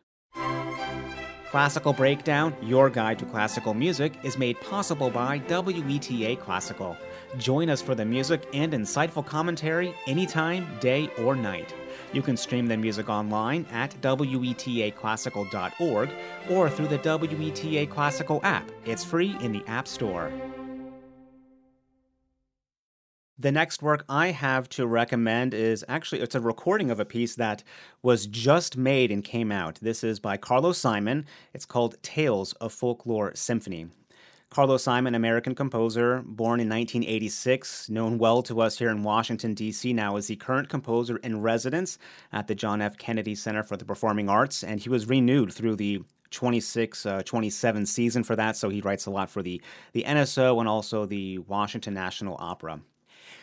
Classical 1.54 1.92
Breakdown, 1.92 2.52
your 2.60 2.90
guide 2.90 3.20
to 3.20 3.24
classical 3.26 3.74
music, 3.74 4.14
is 4.24 4.36
made 4.36 4.60
possible 4.60 5.08
by 5.08 5.38
WETA 5.38 6.40
Classical. 6.40 6.96
Join 7.38 7.70
us 7.70 7.80
for 7.80 7.94
the 7.94 8.04
music 8.04 8.48
and 8.52 8.72
insightful 8.72 9.24
commentary 9.24 9.94
anytime, 10.08 10.66
day 10.80 11.08
or 11.20 11.36
night. 11.36 11.72
You 12.12 12.22
can 12.22 12.36
stream 12.36 12.66
the 12.66 12.76
music 12.76 13.08
online 13.08 13.66
at 13.70 13.92
wetaclassical.org 14.00 16.10
or 16.50 16.68
through 16.68 16.88
the 16.88 16.98
WETA 16.98 17.88
Classical 17.88 18.40
app. 18.42 18.68
It's 18.84 19.04
free 19.04 19.36
in 19.40 19.52
the 19.52 19.62
App 19.68 19.86
Store. 19.86 20.32
The 23.36 23.50
next 23.50 23.82
work 23.82 24.04
I 24.08 24.28
have 24.28 24.68
to 24.70 24.86
recommend 24.86 25.54
is 25.54 25.84
actually 25.88 26.20
it's 26.20 26.36
a 26.36 26.40
recording 26.40 26.88
of 26.92 27.00
a 27.00 27.04
piece 27.04 27.34
that 27.34 27.64
was 28.00 28.28
just 28.28 28.76
made 28.76 29.10
and 29.10 29.24
came 29.24 29.50
out. 29.50 29.80
This 29.82 30.04
is 30.04 30.20
by 30.20 30.36
Carlos 30.36 30.78
Simon. 30.78 31.26
It's 31.52 31.66
called 31.66 32.00
Tales 32.00 32.52
of 32.54 32.72
Folklore 32.72 33.34
Symphony. 33.34 33.88
Carlos 34.50 34.84
Simon, 34.84 35.16
American 35.16 35.56
composer, 35.56 36.22
born 36.24 36.60
in 36.60 36.68
1986, 36.68 37.90
known 37.90 38.18
well 38.18 38.40
to 38.44 38.60
us 38.60 38.78
here 38.78 38.90
in 38.90 39.02
Washington, 39.02 39.52
D.C., 39.52 39.92
now 39.92 40.16
is 40.16 40.28
the 40.28 40.36
current 40.36 40.68
composer 40.68 41.16
in 41.16 41.42
residence 41.42 41.98
at 42.32 42.46
the 42.46 42.54
John 42.54 42.80
F. 42.80 42.96
Kennedy 42.96 43.34
Center 43.34 43.64
for 43.64 43.76
the 43.76 43.84
Performing 43.84 44.28
Arts, 44.28 44.62
and 44.62 44.78
he 44.78 44.88
was 44.88 45.08
renewed 45.08 45.52
through 45.52 45.74
the 45.74 46.04
26 46.30 47.04
uh, 47.04 47.22
27 47.24 47.84
season 47.84 48.22
for 48.22 48.36
that, 48.36 48.56
so 48.56 48.68
he 48.68 48.80
writes 48.80 49.06
a 49.06 49.10
lot 49.10 49.28
for 49.28 49.42
the, 49.42 49.60
the 49.92 50.04
NSO 50.04 50.60
and 50.60 50.68
also 50.68 51.04
the 51.04 51.38
Washington 51.38 51.94
National 51.94 52.36
Opera. 52.38 52.80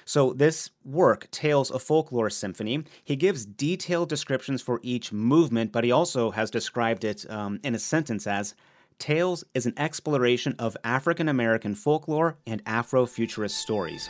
So, 0.05 0.33
this 0.33 0.71
work, 0.83 1.29
Tales 1.31 1.71
of 1.71 1.81
Folklore 1.81 2.29
Symphony, 2.29 2.83
he 3.03 3.15
gives 3.15 3.45
detailed 3.45 4.09
descriptions 4.09 4.61
for 4.61 4.79
each 4.83 5.11
movement, 5.11 5.71
but 5.71 5.83
he 5.83 5.91
also 5.91 6.31
has 6.31 6.49
described 6.51 7.03
it 7.03 7.29
um, 7.29 7.59
in 7.63 7.75
a 7.75 7.79
sentence 7.79 8.27
as 8.27 8.55
Tales 9.01 9.43
is 9.55 9.65
an 9.65 9.73
exploration 9.77 10.55
of 10.59 10.77
African 10.83 11.27
American 11.27 11.73
folklore 11.73 12.37
and 12.45 12.63
Afrofuturist 12.65 13.49
stories. 13.49 14.09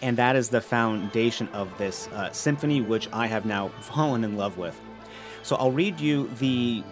And 0.00 0.16
that 0.16 0.36
is 0.36 0.48
the 0.48 0.60
foundation 0.60 1.48
of 1.48 1.76
this 1.76 2.06
uh, 2.08 2.30
symphony, 2.30 2.80
which 2.80 3.08
I 3.12 3.26
have 3.26 3.44
now 3.44 3.68
fallen 3.80 4.22
in 4.22 4.36
love 4.36 4.58
with. 4.58 4.80
So 5.42 5.56
I'll 5.56 5.72
read 5.72 5.98
you 5.98 6.28
the 6.38 6.84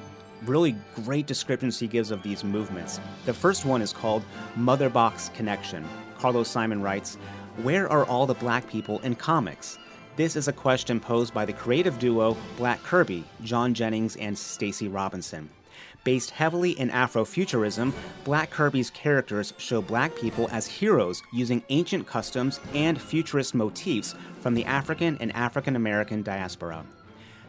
really 0.44 0.74
great 1.04 1.26
descriptions 1.26 1.78
he 1.78 1.86
gives 1.86 2.10
of 2.10 2.22
these 2.24 2.42
movements. 2.42 2.98
The 3.26 3.34
first 3.34 3.64
one 3.64 3.80
is 3.80 3.92
called 3.92 4.24
Mother 4.56 4.88
Box 4.88 5.30
Connection. 5.34 5.84
Carlos 6.24 6.48
Simon 6.48 6.80
writes, 6.80 7.16
Where 7.64 7.86
are 7.92 8.06
all 8.06 8.24
the 8.24 8.32
black 8.32 8.66
people 8.70 8.98
in 9.00 9.14
comics? 9.14 9.78
This 10.16 10.36
is 10.36 10.48
a 10.48 10.54
question 10.54 10.98
posed 10.98 11.34
by 11.34 11.44
the 11.44 11.52
creative 11.52 11.98
duo 11.98 12.34
Black 12.56 12.82
Kirby, 12.82 13.24
John 13.42 13.74
Jennings 13.74 14.16
and 14.16 14.38
Stacey 14.38 14.88
Robinson. 14.88 15.50
Based 16.02 16.30
heavily 16.30 16.70
in 16.80 16.88
Afrofuturism, 16.88 17.92
Black 18.24 18.48
Kirby's 18.48 18.88
characters 18.88 19.52
show 19.58 19.82
black 19.82 20.16
people 20.16 20.48
as 20.50 20.66
heroes 20.66 21.22
using 21.30 21.62
ancient 21.68 22.06
customs 22.06 22.58
and 22.72 22.98
futurist 22.98 23.54
motifs 23.54 24.14
from 24.40 24.54
the 24.54 24.64
African 24.64 25.18
and 25.20 25.30
African 25.36 25.76
American 25.76 26.22
diaspora. 26.22 26.86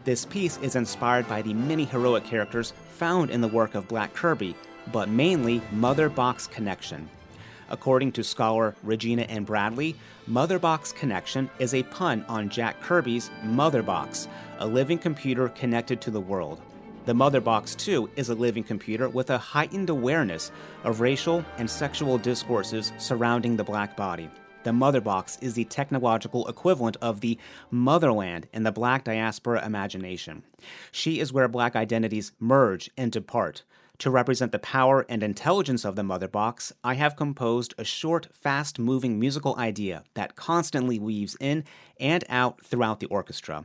This 0.04 0.26
piece 0.26 0.58
is 0.58 0.76
inspired 0.76 1.26
by 1.30 1.40
the 1.40 1.54
many 1.54 1.86
heroic 1.86 2.24
characters 2.24 2.74
found 2.90 3.30
in 3.30 3.40
the 3.40 3.48
work 3.48 3.74
of 3.74 3.88
Black 3.88 4.12
Kirby, 4.12 4.54
but 4.92 5.08
mainly 5.08 5.62
Mother 5.72 6.10
Box 6.10 6.46
Connection. 6.46 7.08
According 7.68 8.12
to 8.12 8.24
scholar 8.24 8.74
Regina 8.82 9.22
N. 9.22 9.44
Bradley, 9.44 9.96
Motherbox 10.28 10.94
Connection 10.94 11.50
is 11.58 11.74
a 11.74 11.82
pun 11.84 12.24
on 12.28 12.48
Jack 12.48 12.80
Kirby's 12.80 13.30
Motherbox, 13.44 14.28
a 14.58 14.66
living 14.66 14.98
computer 14.98 15.48
connected 15.48 16.00
to 16.02 16.10
the 16.10 16.20
world. 16.20 16.60
The 17.06 17.12
Motherbox, 17.12 17.76
too, 17.76 18.10
is 18.16 18.28
a 18.28 18.34
living 18.34 18.64
computer 18.64 19.08
with 19.08 19.30
a 19.30 19.38
heightened 19.38 19.90
awareness 19.90 20.50
of 20.82 21.00
racial 21.00 21.44
and 21.56 21.70
sexual 21.70 22.18
discourses 22.18 22.92
surrounding 22.98 23.56
the 23.56 23.64
black 23.64 23.96
body. 23.96 24.28
The 24.64 24.72
Motherbox 24.72 25.40
is 25.40 25.54
the 25.54 25.64
technological 25.64 26.48
equivalent 26.48 26.96
of 27.00 27.20
the 27.20 27.38
motherland 27.70 28.48
in 28.52 28.64
the 28.64 28.72
black 28.72 29.04
diaspora 29.04 29.64
imagination. 29.64 30.42
She 30.90 31.20
is 31.20 31.32
where 31.32 31.46
black 31.46 31.76
identities 31.76 32.32
merge 32.40 32.90
and 32.96 33.12
depart. 33.12 33.62
To 33.98 34.10
represent 34.10 34.52
the 34.52 34.58
power 34.58 35.06
and 35.08 35.22
intelligence 35.22 35.84
of 35.84 35.96
the 35.96 36.02
Mother 36.02 36.28
Box, 36.28 36.70
I 36.84 36.94
have 36.94 37.16
composed 37.16 37.72
a 37.78 37.84
short, 37.84 38.28
fast 38.34 38.78
moving 38.78 39.18
musical 39.18 39.56
idea 39.56 40.04
that 40.14 40.36
constantly 40.36 40.98
weaves 40.98 41.34
in 41.40 41.64
and 41.98 42.22
out 42.28 42.62
throughout 42.62 43.00
the 43.00 43.06
orchestra. 43.06 43.64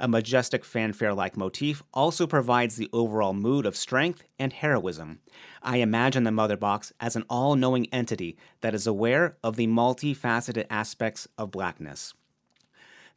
A 0.00 0.08
majestic 0.08 0.64
fanfare 0.64 1.14
like 1.14 1.36
motif 1.36 1.82
also 1.94 2.26
provides 2.26 2.76
the 2.76 2.90
overall 2.92 3.34
mood 3.34 3.66
of 3.66 3.76
strength 3.76 4.24
and 4.38 4.52
heroism. 4.52 5.20
I 5.62 5.76
imagine 5.76 6.24
the 6.24 6.32
Mother 6.32 6.56
Box 6.56 6.92
as 6.98 7.14
an 7.14 7.24
all 7.30 7.54
knowing 7.54 7.86
entity 7.92 8.36
that 8.62 8.74
is 8.74 8.86
aware 8.86 9.36
of 9.44 9.54
the 9.54 9.68
multifaceted 9.68 10.66
aspects 10.70 11.28
of 11.36 11.52
blackness. 11.52 12.14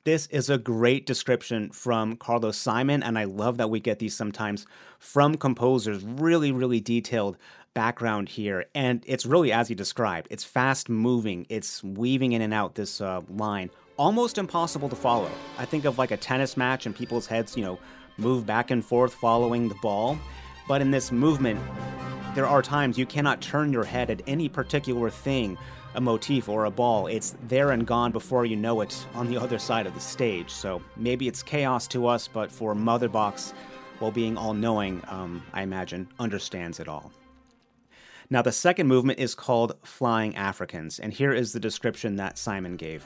This 0.03 0.25
is 0.31 0.49
a 0.49 0.57
great 0.57 1.05
description 1.05 1.69
from 1.69 2.15
Carlos 2.15 2.57
Simon, 2.57 3.03
and 3.03 3.19
I 3.19 3.25
love 3.25 3.57
that 3.57 3.69
we 3.69 3.79
get 3.79 3.99
these 3.99 4.15
sometimes 4.15 4.65
from 4.97 5.37
composers. 5.37 6.03
Really, 6.03 6.51
really 6.51 6.79
detailed 6.79 7.37
background 7.75 8.29
here. 8.29 8.65
And 8.73 9.03
it's 9.05 9.27
really 9.27 9.51
as 9.51 9.69
you 9.69 9.75
described 9.75 10.27
it's 10.31 10.43
fast 10.43 10.89
moving, 10.89 11.45
it's 11.49 11.83
weaving 11.83 12.31
in 12.31 12.41
and 12.41 12.51
out 12.51 12.73
this 12.73 12.99
uh, 12.99 13.21
line 13.29 13.69
almost 13.95 14.39
impossible 14.39 14.89
to 14.89 14.95
follow. 14.95 15.29
I 15.59 15.65
think 15.65 15.85
of 15.85 15.99
like 15.99 16.09
a 16.09 16.17
tennis 16.17 16.57
match 16.57 16.87
and 16.87 16.95
people's 16.95 17.27
heads, 17.27 17.55
you 17.55 17.63
know, 17.63 17.77
move 18.17 18.47
back 18.47 18.71
and 18.71 18.83
forth 18.83 19.13
following 19.13 19.69
the 19.69 19.75
ball. 19.83 20.17
But 20.67 20.81
in 20.81 20.89
this 20.89 21.11
movement, 21.11 21.59
there 22.33 22.47
are 22.47 22.63
times 22.63 22.97
you 22.97 23.05
cannot 23.05 23.39
turn 23.39 23.71
your 23.71 23.83
head 23.83 24.09
at 24.09 24.23
any 24.25 24.49
particular 24.49 25.11
thing, 25.11 25.59
a 25.95 26.01
motif 26.01 26.49
or 26.49 26.65
a 26.65 26.71
ball. 26.71 27.07
It's 27.07 27.35
there 27.47 27.71
and 27.71 27.85
gone 27.85 28.11
before 28.11 28.45
you 28.45 28.55
know 28.55 28.81
it 28.81 29.05
on 29.13 29.27
the 29.27 29.37
other 29.37 29.59
side 29.59 29.87
of 29.87 29.93
the 29.93 29.99
stage. 29.99 30.49
So 30.49 30.81
maybe 30.95 31.27
it's 31.27 31.43
chaos 31.43 31.87
to 31.89 32.07
us, 32.07 32.27
but 32.27 32.51
for 32.51 32.73
Motherbox, 32.73 33.53
while 33.99 34.11
being 34.11 34.37
all 34.37 34.53
knowing, 34.53 35.01
um, 35.07 35.43
I 35.53 35.61
imagine, 35.61 36.07
understands 36.19 36.79
it 36.79 36.87
all. 36.87 37.11
Now, 38.29 38.41
the 38.41 38.51
second 38.51 38.87
movement 38.87 39.19
is 39.19 39.35
called 39.35 39.75
Flying 39.83 40.35
Africans, 40.37 40.99
and 40.99 41.11
here 41.11 41.33
is 41.33 41.51
the 41.51 41.59
description 41.59 42.15
that 42.15 42.37
Simon 42.37 42.77
gave. 42.77 43.05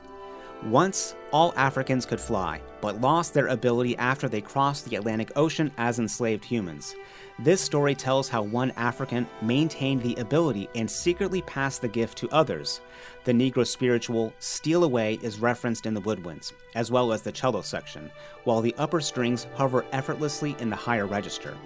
Once, 0.63 1.15
all 1.31 1.53
Africans 1.57 2.05
could 2.05 2.21
fly, 2.21 2.61
but 2.79 3.01
lost 3.01 3.33
their 3.33 3.47
ability 3.47 3.97
after 3.97 4.29
they 4.29 4.41
crossed 4.41 4.85
the 4.85 4.95
Atlantic 4.95 5.31
Ocean 5.35 5.71
as 5.77 5.99
enslaved 5.99 6.45
humans. 6.45 6.95
This 7.37 7.59
story 7.59 7.95
tells 7.95 8.29
how 8.29 8.43
one 8.43 8.71
African 8.77 9.27
maintained 9.41 10.01
the 10.01 10.15
ability 10.15 10.69
and 10.73 10.89
secretly 10.89 11.41
passed 11.41 11.81
the 11.81 11.87
gift 11.89 12.17
to 12.19 12.29
others. 12.29 12.79
The 13.25 13.33
Negro 13.33 13.67
spiritual 13.67 14.33
Steal 14.39 14.85
Away 14.85 15.19
is 15.21 15.41
referenced 15.41 15.85
in 15.85 15.93
the 15.93 16.01
woodwinds, 16.01 16.53
as 16.75 16.91
well 16.91 17.11
as 17.11 17.23
the 17.23 17.33
cello 17.33 17.61
section, 17.61 18.09
while 18.45 18.61
the 18.61 18.73
upper 18.77 19.01
strings 19.01 19.47
hover 19.55 19.85
effortlessly 19.91 20.55
in 20.59 20.69
the 20.69 20.77
higher 20.77 21.07
register. 21.07 21.57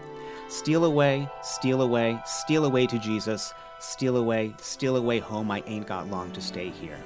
Steal 0.47 0.85
away, 0.85 1.29
steal 1.43 1.83
away, 1.83 2.19
steal 2.25 2.65
away 2.65 2.87
to 2.87 2.97
Jesus, 2.97 3.53
steal 3.79 4.17
away, 4.17 4.55
steal 4.59 4.95
away 4.95 5.19
home, 5.19 5.51
I 5.51 5.61
ain't 5.67 5.85
got 5.85 6.09
long 6.09 6.31
to 6.31 6.41
stay 6.41 6.69
here. 6.69 6.97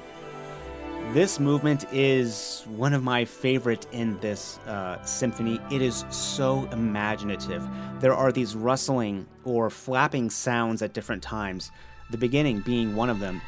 This 1.13 1.39
movement 1.39 1.85
is 1.93 2.65
one 2.75 2.91
of 2.91 3.03
my 3.03 3.23
favorite 3.23 3.85
in 3.91 4.19
this 4.19 4.57
uh, 4.65 4.99
symphony. 5.05 5.61
It 5.69 5.79
is 5.79 6.05
so 6.09 6.67
imaginative. 6.71 7.63
There 7.99 8.15
are 8.15 8.31
these 8.31 8.55
rustling 8.55 9.27
or 9.43 9.69
flapping 9.69 10.31
sounds 10.31 10.81
at 10.81 10.93
different 10.93 11.21
times, 11.21 11.69
the 12.09 12.17
beginning 12.17 12.61
being 12.61 12.95
one 12.95 13.11
of 13.11 13.19
them. 13.19 13.43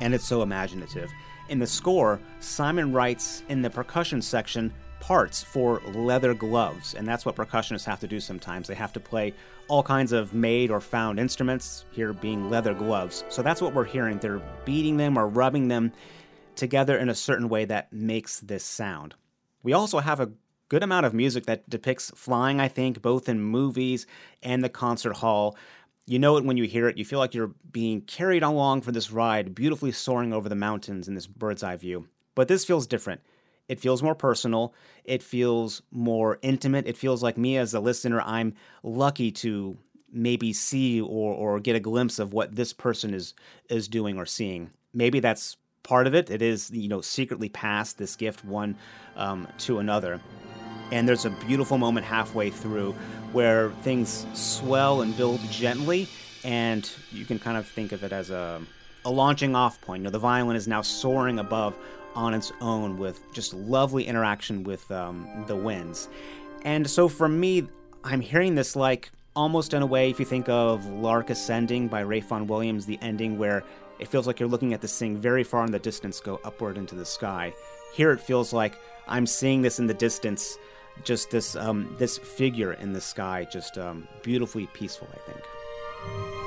And 0.00 0.12
it's 0.12 0.26
so 0.26 0.42
imaginative. 0.42 1.12
In 1.48 1.60
the 1.60 1.66
score, 1.68 2.18
Simon 2.40 2.92
writes 2.92 3.44
in 3.48 3.62
the 3.62 3.70
percussion 3.70 4.20
section 4.20 4.72
parts 5.02 5.42
for 5.42 5.80
leather 5.94 6.32
gloves, 6.32 6.94
and 6.94 7.06
that's 7.08 7.26
what 7.26 7.34
percussionists 7.34 7.84
have 7.84 7.98
to 7.98 8.06
do 8.06 8.20
sometimes. 8.20 8.68
They 8.68 8.76
have 8.76 8.92
to 8.92 9.00
play 9.00 9.34
all 9.66 9.82
kinds 9.82 10.12
of 10.12 10.32
made 10.32 10.70
or 10.70 10.80
found 10.80 11.18
instruments, 11.18 11.84
here 11.90 12.12
being 12.12 12.48
leather 12.48 12.72
gloves. 12.72 13.24
So 13.28 13.42
that's 13.42 13.60
what 13.60 13.74
we're 13.74 13.84
hearing. 13.84 14.18
They're 14.18 14.40
beating 14.64 14.98
them 14.98 15.18
or 15.18 15.26
rubbing 15.26 15.66
them 15.66 15.92
together 16.54 16.96
in 16.96 17.08
a 17.08 17.16
certain 17.16 17.48
way 17.48 17.64
that 17.64 17.92
makes 17.92 18.38
this 18.38 18.62
sound. 18.62 19.16
We 19.64 19.72
also 19.72 19.98
have 19.98 20.20
a 20.20 20.30
good 20.68 20.84
amount 20.84 21.04
of 21.04 21.14
music 21.14 21.46
that 21.46 21.68
depicts 21.68 22.12
flying, 22.14 22.60
I 22.60 22.68
think, 22.68 23.02
both 23.02 23.28
in 23.28 23.40
movies 23.40 24.06
and 24.40 24.62
the 24.62 24.68
concert 24.68 25.14
hall. 25.14 25.56
You 26.06 26.20
know 26.20 26.36
it 26.36 26.44
when 26.44 26.56
you 26.56 26.64
hear 26.64 26.86
it. 26.86 26.96
You 26.96 27.04
feel 27.04 27.18
like 27.18 27.34
you're 27.34 27.54
being 27.72 28.02
carried 28.02 28.44
along 28.44 28.82
for 28.82 28.92
this 28.92 29.10
ride, 29.10 29.52
beautifully 29.52 29.90
soaring 29.90 30.32
over 30.32 30.48
the 30.48 30.54
mountains 30.54 31.08
in 31.08 31.16
this 31.16 31.26
bird's 31.26 31.64
eye 31.64 31.76
view. 31.76 32.06
But 32.36 32.46
this 32.46 32.64
feels 32.64 32.86
different. 32.86 33.20
It 33.68 33.80
feels 33.80 34.02
more 34.02 34.14
personal. 34.14 34.74
It 35.04 35.22
feels 35.22 35.82
more 35.90 36.38
intimate. 36.42 36.86
It 36.86 36.96
feels 36.96 37.22
like 37.22 37.38
me 37.38 37.56
as 37.56 37.74
a 37.74 37.80
listener, 37.80 38.20
I'm 38.20 38.54
lucky 38.82 39.30
to 39.32 39.78
maybe 40.12 40.52
see 40.52 41.00
or, 41.00 41.34
or 41.34 41.58
get 41.58 41.74
a 41.74 41.80
glimpse 41.80 42.18
of 42.18 42.32
what 42.32 42.54
this 42.54 42.72
person 42.72 43.14
is 43.14 43.34
is 43.68 43.88
doing 43.88 44.18
or 44.18 44.26
seeing. 44.26 44.70
Maybe 44.92 45.20
that's 45.20 45.56
part 45.82 46.06
of 46.06 46.14
it. 46.14 46.30
It 46.30 46.42
is 46.42 46.70
you 46.70 46.88
know 46.88 47.00
secretly 47.00 47.48
passed 47.48 47.98
this 47.98 48.16
gift 48.16 48.44
one 48.44 48.76
um, 49.16 49.48
to 49.58 49.78
another. 49.78 50.20
And 50.90 51.08
there's 51.08 51.24
a 51.24 51.30
beautiful 51.30 51.78
moment 51.78 52.04
halfway 52.04 52.50
through 52.50 52.92
where 53.32 53.70
things 53.80 54.26
swell 54.34 55.00
and 55.00 55.16
build 55.16 55.40
gently, 55.50 56.06
and 56.44 56.88
you 57.10 57.24
can 57.24 57.38
kind 57.38 57.56
of 57.56 57.66
think 57.66 57.92
of 57.92 58.04
it 58.04 58.12
as 58.12 58.28
a 58.30 58.60
a 59.04 59.10
launching 59.10 59.56
off 59.56 59.80
point. 59.80 60.00
You 60.00 60.04
know, 60.04 60.10
the 60.10 60.18
violin 60.18 60.56
is 60.56 60.68
now 60.68 60.82
soaring 60.82 61.38
above 61.38 61.76
on 62.14 62.34
its 62.34 62.52
own 62.60 62.98
with 62.98 63.22
just 63.32 63.54
lovely 63.54 64.06
interaction 64.06 64.64
with 64.64 64.90
um, 64.90 65.44
the 65.46 65.56
winds. 65.56 66.08
And 66.62 66.88
so 66.88 67.08
for 67.08 67.28
me, 67.28 67.66
I'm 68.04 68.20
hearing 68.20 68.54
this 68.54 68.76
like 68.76 69.10
almost 69.34 69.74
in 69.74 69.82
a 69.82 69.86
way, 69.86 70.10
if 70.10 70.18
you 70.20 70.26
think 70.26 70.48
of 70.48 70.86
Lark 70.86 71.30
Ascending 71.30 71.88
by 71.88 72.04
Vaughan 72.04 72.46
Williams, 72.46 72.86
the 72.86 72.98
ending 73.00 73.38
where 73.38 73.64
it 73.98 74.08
feels 74.08 74.26
like 74.26 74.40
you're 74.40 74.48
looking 74.48 74.74
at 74.74 74.80
this 74.80 74.98
thing 74.98 75.16
very 75.16 75.44
far 75.44 75.64
in 75.64 75.70
the 75.70 75.78
distance 75.78 76.20
go 76.20 76.40
upward 76.44 76.76
into 76.76 76.94
the 76.94 77.04
sky. 77.04 77.52
Here 77.94 78.10
it 78.10 78.20
feels 78.20 78.52
like 78.52 78.78
I'm 79.06 79.26
seeing 79.26 79.62
this 79.62 79.78
in 79.78 79.86
the 79.86 79.94
distance, 79.94 80.58
just 81.04 81.30
this 81.30 81.56
um, 81.56 81.94
this 81.98 82.18
figure 82.18 82.72
in 82.74 82.92
the 82.92 83.00
sky, 83.00 83.46
just 83.50 83.78
um, 83.78 84.08
beautifully 84.22 84.66
peaceful, 84.72 85.08
I 85.12 85.30
think. 85.30 86.41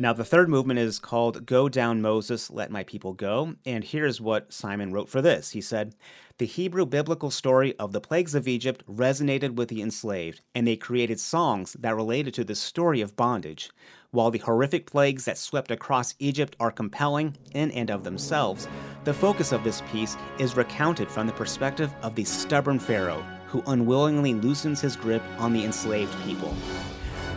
Now, 0.00 0.14
the 0.14 0.24
third 0.24 0.48
movement 0.48 0.80
is 0.80 0.98
called 0.98 1.44
Go 1.44 1.68
Down 1.68 2.00
Moses, 2.00 2.48
Let 2.50 2.70
My 2.70 2.84
People 2.84 3.12
Go. 3.12 3.56
And 3.66 3.84
here's 3.84 4.18
what 4.18 4.50
Simon 4.50 4.94
wrote 4.94 5.10
for 5.10 5.20
this. 5.20 5.50
He 5.50 5.60
said, 5.60 5.94
The 6.38 6.46
Hebrew 6.46 6.86
biblical 6.86 7.30
story 7.30 7.78
of 7.78 7.92
the 7.92 8.00
plagues 8.00 8.34
of 8.34 8.48
Egypt 8.48 8.82
resonated 8.88 9.56
with 9.56 9.68
the 9.68 9.82
enslaved, 9.82 10.40
and 10.54 10.66
they 10.66 10.76
created 10.76 11.20
songs 11.20 11.76
that 11.78 11.94
related 11.94 12.32
to 12.32 12.44
the 12.44 12.54
story 12.54 13.02
of 13.02 13.14
bondage. 13.14 13.68
While 14.10 14.30
the 14.30 14.38
horrific 14.38 14.90
plagues 14.90 15.26
that 15.26 15.36
swept 15.36 15.70
across 15.70 16.14
Egypt 16.18 16.56
are 16.58 16.72
compelling 16.72 17.36
in 17.52 17.70
and 17.72 17.90
of 17.90 18.02
themselves, 18.02 18.68
the 19.04 19.12
focus 19.12 19.52
of 19.52 19.64
this 19.64 19.82
piece 19.92 20.16
is 20.38 20.56
recounted 20.56 21.10
from 21.10 21.26
the 21.26 21.34
perspective 21.34 21.94
of 22.00 22.14
the 22.14 22.24
stubborn 22.24 22.78
Pharaoh 22.78 23.22
who 23.50 23.62
unwillingly 23.66 24.32
loosens 24.32 24.80
his 24.80 24.96
grip 24.96 25.22
on 25.38 25.52
the 25.52 25.64
enslaved 25.64 26.14
people. 26.24 26.54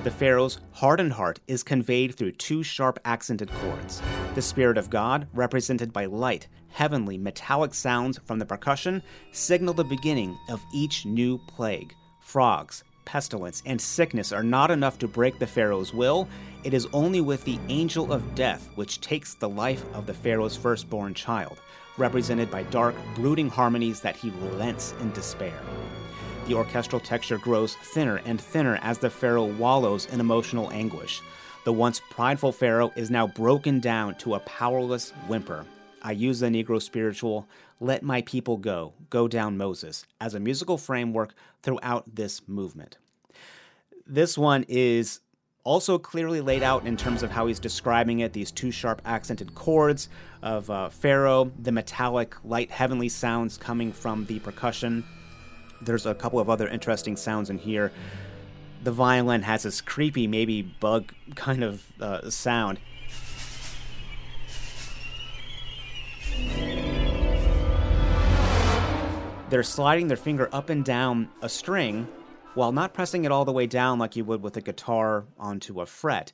The 0.04 0.12
Pharaoh's 0.12 0.60
hardened 0.74 1.14
heart 1.14 1.40
is 1.48 1.64
conveyed 1.64 2.16
through 2.16 2.34
two 2.34 2.62
sharp 2.62 3.00
accented 3.06 3.50
chords. 3.50 4.02
The 4.36 4.42
Spirit 4.42 4.78
of 4.78 4.90
God, 4.90 5.30
represented 5.34 5.94
by 5.94 6.08
light, 6.08 6.50
heavenly, 6.68 7.18
metallic 7.18 7.74
sounds 7.74 8.20
from 8.26 8.38
the 8.38 8.46
percussion, 8.46 9.02
signal 9.32 9.74
the 9.74 9.86
beginning 9.86 10.38
of 10.50 10.62
each 10.74 11.06
new 11.06 11.38
plague. 11.48 11.96
Frogs, 12.20 12.84
pestilence, 13.06 13.64
and 13.66 13.80
sickness 13.80 14.34
are 14.34 14.44
not 14.44 14.72
enough 14.72 15.00
to 15.00 15.08
break 15.08 15.40
the 15.40 15.48
Pharaoh's 15.48 15.94
will. 15.94 16.28
It 16.66 16.74
is 16.74 16.86
only 16.92 17.22
with 17.22 17.46
the 17.46 17.60
angel 17.70 18.12
of 18.12 18.36
death 18.36 18.70
which 18.76 19.00
takes 19.00 19.36
the 19.36 19.48
life 19.48 19.86
of 19.94 20.06
the 20.06 20.14
Pharaoh's 20.14 20.58
firstborn 20.58 21.14
child, 21.14 21.62
represented 21.98 22.52
by 22.52 22.64
dark, 22.64 22.96
brooding 23.16 23.48
harmonies 23.48 24.02
that 24.02 24.18
he 24.18 24.32
relents 24.32 24.94
in 25.00 25.14
despair. 25.14 25.58
The 26.46 26.56
orchestral 26.56 27.00
texture 27.00 27.38
grows 27.38 27.76
thinner 27.76 28.18
and 28.26 28.40
thinner 28.40 28.78
as 28.82 28.98
the 28.98 29.10
pharaoh 29.10 29.46
wallows 29.46 30.08
in 30.08 30.20
emotional 30.20 30.70
anguish. 30.72 31.22
The 31.64 31.72
once 31.72 32.02
prideful 32.10 32.52
pharaoh 32.52 32.92
is 32.98 33.10
now 33.10 33.28
broken 33.28 33.80
down 33.80 34.16
to 34.16 34.36
a 34.36 34.42
powerless 34.42 35.12
whimper. 35.30 35.66
I 36.02 36.12
use 36.12 36.42
the 36.42 36.48
Negro 36.48 36.82
spiritual, 36.82 37.48
Let 37.80 38.04
My 38.04 38.24
People 38.24 38.58
Go, 38.58 38.92
Go 39.10 39.30
Down 39.30 39.56
Moses, 39.56 40.06
as 40.20 40.34
a 40.34 40.40
musical 40.40 40.78
framework 40.78 41.34
throughout 41.62 42.14
this 42.14 42.46
movement. 42.46 42.98
This 44.06 44.38
one 44.38 44.66
is 44.68 45.22
also 45.64 45.98
clearly 45.98 46.42
laid 46.42 46.62
out 46.62 46.86
in 46.86 46.98
terms 46.98 47.24
of 47.24 47.32
how 47.32 47.48
he's 47.48 47.60
describing 47.60 48.20
it 48.20 48.34
these 48.34 48.52
two 48.52 48.70
sharp 48.70 49.02
accented 49.06 49.56
chords 49.56 50.10
of 50.42 50.70
uh, 50.70 50.90
Pharaoh, 50.90 51.54
the 51.58 51.72
metallic, 51.72 52.36
light, 52.44 52.70
heavenly 52.70 53.08
sounds 53.08 53.58
coming 53.58 53.94
from 53.94 54.26
the 54.26 54.40
percussion 54.40 55.06
there's 55.86 56.06
a 56.06 56.16
couple 56.16 56.40
of 56.40 56.50
other 56.50 56.68
interesting 56.68 57.16
sounds 57.16 57.50
in 57.50 57.58
here. 57.58 57.92
The 58.84 58.92
violin 58.92 59.44
has 59.44 59.64
this 59.64 59.82
creepy, 59.82 60.28
maybe 60.28 60.62
bug 60.62 61.14
kind 61.36 61.64
of 61.64 61.86
uh, 62.02 62.30
sound. 62.30 62.80
They're 69.50 69.64
sliding 69.64 70.08
their 70.08 70.18
finger 70.18 70.50
up 70.52 70.70
and 70.70 70.84
down 70.84 71.30
a 71.42 71.48
string 71.48 72.08
while 72.56 72.72
not 72.72 72.94
pressing 72.94 73.24
it 73.24 73.32
all 73.32 73.46
the 73.46 73.52
way 73.52 73.68
down 73.68 74.00
like 74.00 74.16
you 74.16 74.26
would 74.26 74.42
with 74.42 74.58
a 74.58 74.62
guitar 74.62 75.26
onto 75.38 75.80
a 75.80 75.86
fret. 75.86 76.32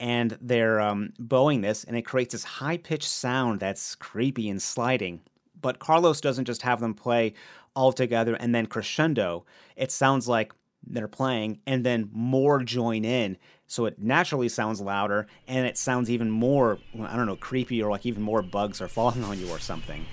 And 0.00 0.36
they're 0.40 0.80
um, 0.80 1.12
bowing 1.18 1.60
this, 1.60 1.84
and 1.84 1.96
it 1.96 2.02
creates 2.02 2.32
this 2.32 2.44
high 2.44 2.78
pitched 2.78 3.08
sound 3.08 3.60
that's 3.60 3.94
creepy 3.94 4.48
and 4.48 4.60
sliding. 4.60 5.20
But 5.60 5.78
Carlos 5.78 6.20
doesn't 6.20 6.46
just 6.46 6.62
have 6.62 6.80
them 6.80 6.94
play 6.94 7.34
all 7.74 7.92
together 7.92 8.34
and 8.34 8.54
then 8.54 8.66
crescendo. 8.66 9.44
It 9.76 9.90
sounds 9.90 10.28
like 10.28 10.52
they're 10.86 11.08
playing 11.08 11.60
and 11.66 11.84
then 11.84 12.08
more 12.12 12.62
join 12.62 13.04
in. 13.04 13.36
So 13.66 13.86
it 13.86 13.98
naturally 13.98 14.48
sounds 14.48 14.80
louder 14.80 15.26
and 15.46 15.66
it 15.66 15.78
sounds 15.78 16.10
even 16.10 16.30
more, 16.30 16.78
I 17.00 17.16
don't 17.16 17.26
know, 17.26 17.36
creepy 17.36 17.82
or 17.82 17.90
like 17.90 18.04
even 18.04 18.22
more 18.22 18.42
bugs 18.42 18.80
are 18.80 18.88
falling 18.88 19.24
on 19.24 19.38
you 19.38 19.48
or 19.48 19.58
something. 19.58 20.04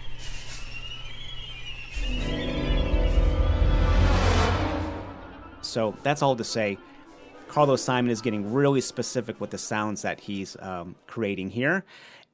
So 5.61 5.95
that's 6.03 6.21
all 6.21 6.35
to 6.35 6.43
say. 6.43 6.77
Carlos 7.47 7.81
Simon 7.81 8.11
is 8.11 8.21
getting 8.21 8.53
really 8.53 8.79
specific 8.79 9.41
with 9.41 9.49
the 9.49 9.57
sounds 9.57 10.03
that 10.03 10.19
he's 10.19 10.55
um, 10.59 10.95
creating 11.07 11.49
here. 11.49 11.83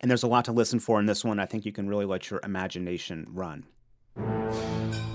And 0.02 0.12
there's 0.12 0.24
a 0.24 0.28
lot 0.28 0.46
to 0.46 0.52
listen 0.52 0.80
for 0.80 1.00
in 1.00 1.06
this 1.06 1.24
one. 1.24 1.40
I 1.40 1.46
think 1.46 1.66
you 1.66 1.72
can 1.72 1.88
really 1.88 2.06
let 2.06 2.30
your 2.30 2.42
imagination 2.44 3.26
run. 3.30 3.66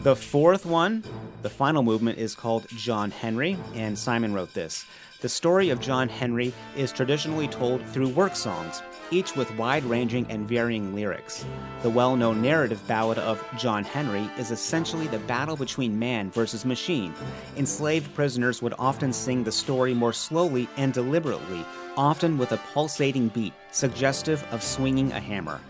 The 0.03 0.17
fourth 0.17 0.65
one, 0.65 1.05
the 1.43 1.51
final 1.51 1.83
movement, 1.83 2.19
is 2.19 2.35
called 2.35 2.67
John 2.71 3.11
Henry, 3.11 3.59
and 3.75 3.99
Simon 3.99 4.33
wrote 4.33 4.55
this. 4.55 4.87
The 5.21 5.29
story 5.29 5.69
of 5.69 5.83
John 5.83 6.09
Henry 6.09 6.55
is 6.75 6.91
traditionally 6.91 7.49
told 7.49 7.85
through 7.85 8.09
work 8.09 8.35
songs, 8.35 8.81
each 9.11 9.37
with 9.37 9.55
wide 9.59 9.85
ranging 9.85 10.25
and 10.31 10.49
varying 10.49 10.95
lyrics. 10.95 11.45
The 11.83 11.91
well 11.91 12.17
known 12.17 12.41
narrative 12.41 12.81
ballad 12.89 13.19
of 13.19 13.45
John 13.59 13.85
Henry 13.85 14.27
is 14.39 14.51
essentially 14.51 15.07
the 15.09 15.19
battle 15.19 15.57
between 15.57 15.99
man 15.99 16.31
versus 16.31 16.65
machine. 16.65 17.13
Enslaved 17.59 18.15
prisoners 18.15 18.63
would 18.63 18.73
often 18.79 19.13
sing 19.13 19.45
the 19.45 19.53
story 19.53 19.93
more 19.93 20.15
slowly 20.15 20.67
and 20.79 20.95
deliberately, 20.95 21.63
often 21.99 22.39
with 22.39 22.53
a 22.53 22.61
pulsating 22.73 23.29
beat, 23.29 23.53
suggestive 23.71 24.43
of 24.51 24.63
swinging 24.63 25.13
a 25.13 25.21
hammer. 25.21 25.61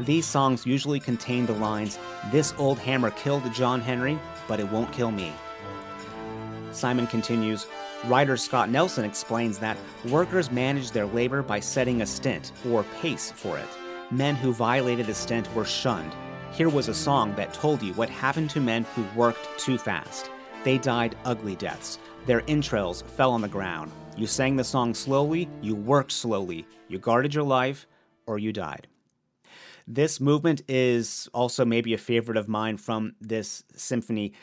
These 0.00 0.26
songs 0.26 0.64
usually 0.64 1.00
contain 1.00 1.46
the 1.46 1.54
lines, 1.54 1.98
This 2.30 2.54
old 2.56 2.78
hammer 2.78 3.10
killed 3.10 3.52
John 3.52 3.80
Henry, 3.80 4.18
but 4.46 4.60
it 4.60 4.70
won't 4.70 4.92
kill 4.92 5.10
me. 5.10 5.32
Simon 6.70 7.06
continues, 7.06 7.66
Writer 8.04 8.36
Scott 8.36 8.70
Nelson 8.70 9.04
explains 9.04 9.58
that 9.58 9.76
workers 10.08 10.52
managed 10.52 10.94
their 10.94 11.06
labor 11.06 11.42
by 11.42 11.58
setting 11.58 12.00
a 12.00 12.06
stint, 12.06 12.52
or 12.70 12.84
pace, 13.00 13.32
for 13.32 13.58
it. 13.58 13.66
Men 14.12 14.36
who 14.36 14.52
violated 14.52 15.06
the 15.06 15.14
stint 15.14 15.52
were 15.54 15.64
shunned. 15.64 16.12
here 16.52 16.68
was 16.68 16.88
a 16.88 16.94
song 16.94 17.34
that 17.34 17.52
told 17.52 17.82
you 17.82 17.92
what 17.94 18.08
happened 18.08 18.50
to 18.50 18.60
men 18.60 18.84
who 18.94 19.04
worked 19.16 19.46
too 19.58 19.76
fast. 19.78 20.30
They 20.64 20.78
died 20.78 21.16
ugly 21.24 21.56
deaths. 21.56 21.98
Their 22.26 22.42
entrails 22.46 23.02
fell 23.02 23.32
on 23.32 23.40
the 23.40 23.48
ground. 23.48 23.90
You 24.16 24.26
sang 24.26 24.56
the 24.56 24.64
song 24.64 24.94
slowly, 24.94 25.48
you 25.60 25.74
worked 25.74 26.12
slowly, 26.12 26.66
you 26.88 26.98
guarded 26.98 27.34
your 27.34 27.44
life, 27.44 27.86
or 28.26 28.38
you 28.38 28.52
died. 28.52 28.86
This 29.90 30.20
movement 30.20 30.60
is 30.68 31.30
also 31.32 31.64
maybe 31.64 31.94
a 31.94 31.98
favorite 31.98 32.36
of 32.36 32.46
mine 32.46 32.76
from 32.76 33.14
this 33.22 33.64
symphony 33.74 34.34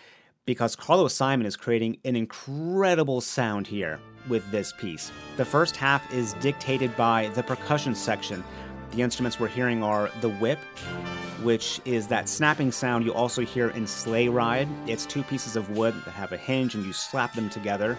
because 0.44 0.76
Carlos 0.76 1.14
Simon 1.14 1.46
is 1.46 1.56
creating 1.56 1.98
an 2.04 2.16
incredible 2.16 3.22
sound 3.22 3.68
here 3.68 4.00
with 4.28 4.50
this 4.50 4.74
piece. 4.74 5.12
The 5.38 5.46
first 5.46 5.78
half 5.78 6.12
is 6.12 6.34
dictated 6.34 6.98
by 6.98 7.28
the 7.36 7.44
percussion 7.44 7.94
section. 7.94 8.44
The 8.90 9.04
instruments 9.04 9.40
we're 9.40 9.50
hearing 9.50 9.84
are 9.84 10.10
the 10.20 10.30
whip, 10.30 10.58
which 11.44 11.80
is 11.86 12.08
that 12.08 12.28
snapping 12.28 12.72
sound 12.72 13.06
you 13.06 13.14
also 13.14 13.44
hear 13.44 13.70
in 13.70 13.86
Sleigh 13.86 14.30
Ride. 14.30 14.68
It's 14.88 15.06
two 15.06 15.22
pieces 15.22 15.56
of 15.56 15.70
wood 15.78 15.94
that 16.06 16.12
have 16.12 16.32
a 16.32 16.38
hinge 16.38 16.74
and 16.74 16.84
you 16.84 16.92
slap 16.92 17.36
them 17.36 17.52
together, 17.52 17.96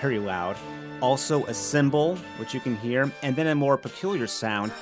very 0.00 0.18
loud. 0.18 0.56
Also, 1.02 1.44
a 1.44 1.54
cymbal, 1.54 2.16
which 2.38 2.54
you 2.54 2.60
can 2.60 2.76
hear, 2.76 3.12
and 3.22 3.36
then 3.36 3.48
a 3.48 3.54
more 3.54 3.76
peculiar 3.76 4.26
sound 4.26 4.72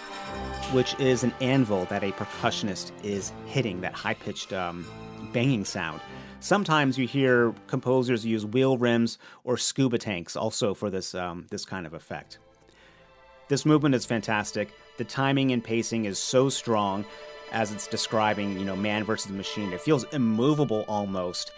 which 0.72 0.98
is 0.98 1.22
an 1.22 1.32
anvil 1.40 1.84
that 1.86 2.02
a 2.02 2.12
percussionist 2.12 2.92
is 3.02 3.32
hitting, 3.46 3.80
that 3.80 3.92
high 3.92 4.14
pitched 4.14 4.52
um, 4.52 4.86
banging 5.32 5.64
sound. 5.64 6.00
Sometimes 6.40 6.98
you 6.98 7.06
hear 7.06 7.54
composers 7.66 8.24
use 8.24 8.44
wheel 8.44 8.76
rims 8.76 9.18
or 9.44 9.56
scuba 9.56 9.98
tanks 9.98 10.36
also 10.36 10.74
for 10.74 10.90
this, 10.90 11.14
um, 11.14 11.46
this 11.50 11.64
kind 11.64 11.86
of 11.86 11.94
effect. 11.94 12.38
This 13.48 13.64
movement 13.64 13.94
is 13.94 14.04
fantastic. 14.04 14.72
The 14.98 15.04
timing 15.04 15.52
and 15.52 15.62
pacing 15.62 16.04
is 16.04 16.18
so 16.18 16.48
strong 16.48 17.04
as 17.52 17.72
it's 17.72 17.86
describing, 17.86 18.58
you 18.58 18.64
know, 18.64 18.76
man 18.76 19.04
versus 19.04 19.30
machine. 19.30 19.72
It 19.72 19.80
feels 19.80 20.04
immovable 20.12 20.84
almost. 20.88 21.52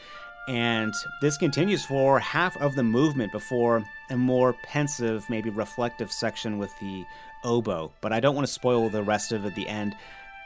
And 0.49 0.95
this 1.21 1.37
continues 1.37 1.85
for 1.85 2.19
half 2.19 2.57
of 2.59 2.75
the 2.75 2.83
movement 2.83 3.33
before 3.33 3.85
a 4.11 4.17
more 4.17 4.55
pensive, 4.63 5.29
maybe 5.29 5.51
reflective 5.51 6.11
section 6.11 6.59
with 6.59 6.73
the 6.81 7.05
oboe, 7.45 7.93
but 8.01 8.13
I 8.13 8.21
don't 8.21 8.35
want 8.35 8.47
to 8.47 8.53
spoil 8.53 8.89
the 8.89 9.03
rest 9.03 9.33
of 9.33 9.45
it 9.45 9.49
at 9.49 9.55
the 9.55 9.69
end. 9.69 9.95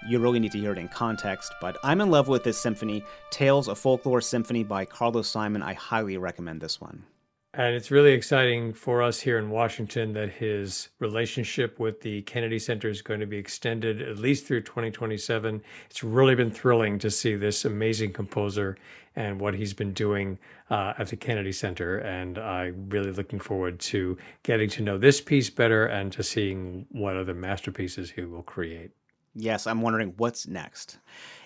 You 0.09 0.18
really 0.18 0.40
need 0.40 0.52
to 0.52 0.59
hear 0.59 0.72
it 0.72 0.78
in 0.78 0.88
context, 0.88 1.52
but 1.61 1.76
I'm 1.85 2.00
in 2.00 2.11
love 2.11 2.28
with 2.28 2.44
this 2.44 2.61
symphony. 2.61 3.05
Tales 3.31 3.68
of 3.68 3.78
Folklore 3.78 4.20
Symphony 4.20 4.64
by 4.64 4.85
Carlos 4.85 5.28
Simon. 5.28 5.62
I 5.62 5.74
highly 5.74 6.16
recommend 6.16 6.61
this 6.61 6.81
one. 6.81 7.05
And 7.54 7.74
it's 7.74 7.90
really 7.90 8.12
exciting 8.12 8.72
for 8.72 9.02
us 9.02 9.20
here 9.20 9.38
in 9.38 9.50
Washington 9.50 10.14
that 10.14 10.30
his 10.30 10.88
relationship 11.00 11.78
with 11.78 12.00
the 12.00 12.22
Kennedy 12.22 12.58
Center 12.58 12.88
is 12.88 13.02
going 13.02 13.20
to 13.20 13.26
be 13.26 13.36
extended 13.36 14.00
at 14.00 14.16
least 14.16 14.46
through 14.46 14.62
2027. 14.62 15.62
It's 15.90 16.02
really 16.02 16.34
been 16.34 16.50
thrilling 16.50 16.98
to 17.00 17.10
see 17.10 17.36
this 17.36 17.66
amazing 17.66 18.14
composer 18.14 18.78
and 19.16 19.38
what 19.38 19.52
he's 19.52 19.74
been 19.74 19.92
doing 19.92 20.38
uh, 20.70 20.94
at 20.98 21.08
the 21.08 21.16
Kennedy 21.16 21.52
Center. 21.52 21.98
And 21.98 22.38
I'm 22.38 22.88
really 22.88 23.12
looking 23.12 23.38
forward 23.38 23.78
to 23.80 24.16
getting 24.44 24.70
to 24.70 24.82
know 24.82 24.96
this 24.96 25.20
piece 25.20 25.50
better 25.50 25.84
and 25.84 26.10
to 26.12 26.22
seeing 26.22 26.86
what 26.90 27.18
other 27.18 27.34
masterpieces 27.34 28.12
he 28.12 28.22
will 28.22 28.42
create. 28.42 28.92
Yes, 29.34 29.66
I'm 29.66 29.82
wondering 29.82 30.14
what's 30.16 30.46
next. 30.46 30.98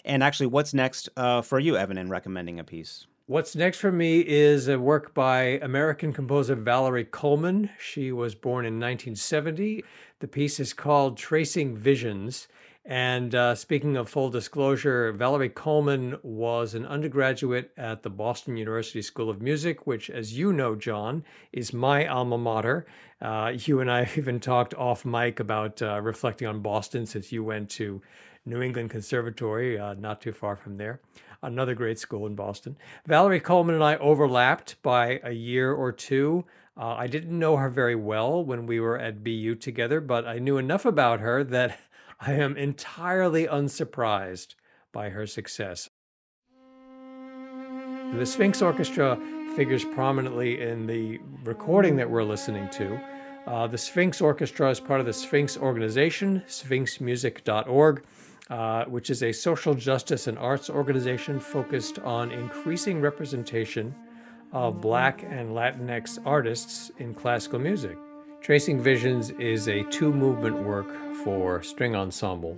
And 0.04 0.22
actually, 0.22 0.46
what's 0.46 0.72
next 0.72 1.08
uh, 1.16 1.42
for 1.42 1.58
you, 1.58 1.76
Evan, 1.76 1.98
in 1.98 2.08
recommending 2.08 2.60
a 2.60 2.64
piece? 2.64 3.08
What's 3.28 3.56
next 3.56 3.80
for 3.80 3.90
me 3.90 4.20
is 4.20 4.68
a 4.68 4.78
work 4.78 5.12
by 5.12 5.58
American 5.60 6.12
composer 6.12 6.54
Valerie 6.54 7.04
Coleman. 7.04 7.70
She 7.76 8.12
was 8.12 8.36
born 8.36 8.64
in 8.64 8.74
1970. 8.74 9.82
The 10.20 10.28
piece 10.28 10.60
is 10.60 10.72
called 10.72 11.16
Tracing 11.16 11.76
Visions. 11.76 12.46
And 12.84 13.34
uh, 13.34 13.56
speaking 13.56 13.96
of 13.96 14.08
full 14.08 14.30
disclosure, 14.30 15.10
Valerie 15.10 15.48
Coleman 15.48 16.16
was 16.22 16.74
an 16.76 16.86
undergraduate 16.86 17.72
at 17.76 18.04
the 18.04 18.10
Boston 18.10 18.56
University 18.56 19.02
School 19.02 19.28
of 19.28 19.42
Music, 19.42 19.88
which, 19.88 20.08
as 20.08 20.38
you 20.38 20.52
know, 20.52 20.76
John, 20.76 21.24
is 21.52 21.72
my 21.72 22.06
alma 22.06 22.38
mater. 22.38 22.86
Uh, 23.20 23.54
you 23.58 23.80
and 23.80 23.90
I 23.90 24.08
even 24.16 24.38
talked 24.38 24.72
off 24.74 25.04
mic 25.04 25.40
about 25.40 25.82
uh, 25.82 26.00
reflecting 26.00 26.46
on 26.46 26.60
Boston 26.60 27.06
since 27.06 27.32
you 27.32 27.42
went 27.42 27.70
to 27.70 28.00
New 28.44 28.62
England 28.62 28.90
Conservatory, 28.90 29.76
uh, 29.76 29.94
not 29.94 30.20
too 30.20 30.30
far 30.30 30.54
from 30.54 30.76
there 30.76 31.00
another 31.42 31.74
great 31.74 31.98
school 31.98 32.26
in 32.26 32.34
Boston. 32.34 32.76
Valerie 33.06 33.40
Coleman 33.40 33.74
and 33.74 33.84
I 33.84 33.96
overlapped 33.96 34.80
by 34.82 35.20
a 35.22 35.32
year 35.32 35.72
or 35.72 35.92
two. 35.92 36.44
Uh, 36.76 36.94
I 36.94 37.06
didn't 37.06 37.38
know 37.38 37.56
her 37.56 37.70
very 37.70 37.94
well 37.94 38.44
when 38.44 38.66
we 38.66 38.80
were 38.80 38.98
at 38.98 39.24
BU 39.24 39.56
together, 39.56 40.00
but 40.00 40.26
I 40.26 40.38
knew 40.38 40.58
enough 40.58 40.84
about 40.84 41.20
her 41.20 41.42
that 41.44 41.78
I 42.20 42.32
am 42.32 42.56
entirely 42.56 43.46
unsurprised 43.46 44.54
by 44.92 45.10
her 45.10 45.26
success. 45.26 45.90
The 48.14 48.24
Sphinx 48.24 48.62
Orchestra 48.62 49.18
figures 49.56 49.84
prominently 49.84 50.60
in 50.60 50.86
the 50.86 51.18
recording 51.44 51.96
that 51.96 52.08
we're 52.08 52.22
listening 52.22 52.68
to. 52.70 53.00
Uh, 53.46 53.66
the 53.66 53.78
Sphinx 53.78 54.20
Orchestra 54.20 54.70
is 54.70 54.80
part 54.80 55.00
of 55.00 55.06
the 55.06 55.12
Sphinx 55.12 55.56
organization, 55.56 56.42
sphinxmusic.org 56.48 58.04
uh, 58.50 58.84
which 58.84 59.10
is 59.10 59.22
a 59.22 59.32
social 59.32 59.74
justice 59.74 60.26
and 60.26 60.38
arts 60.38 60.70
organization 60.70 61.40
focused 61.40 61.98
on 62.00 62.30
increasing 62.30 63.00
representation 63.00 63.94
of 64.52 64.80
Black 64.80 65.24
and 65.24 65.50
Latinx 65.50 66.18
artists 66.24 66.90
in 66.98 67.12
classical 67.14 67.58
music. 67.58 67.98
Tracing 68.40 68.80
Visions 68.80 69.30
is 69.30 69.66
a 69.66 69.82
two 69.84 70.12
movement 70.12 70.56
work 70.56 70.86
for 71.24 71.62
string 71.62 71.96
ensemble. 71.96 72.56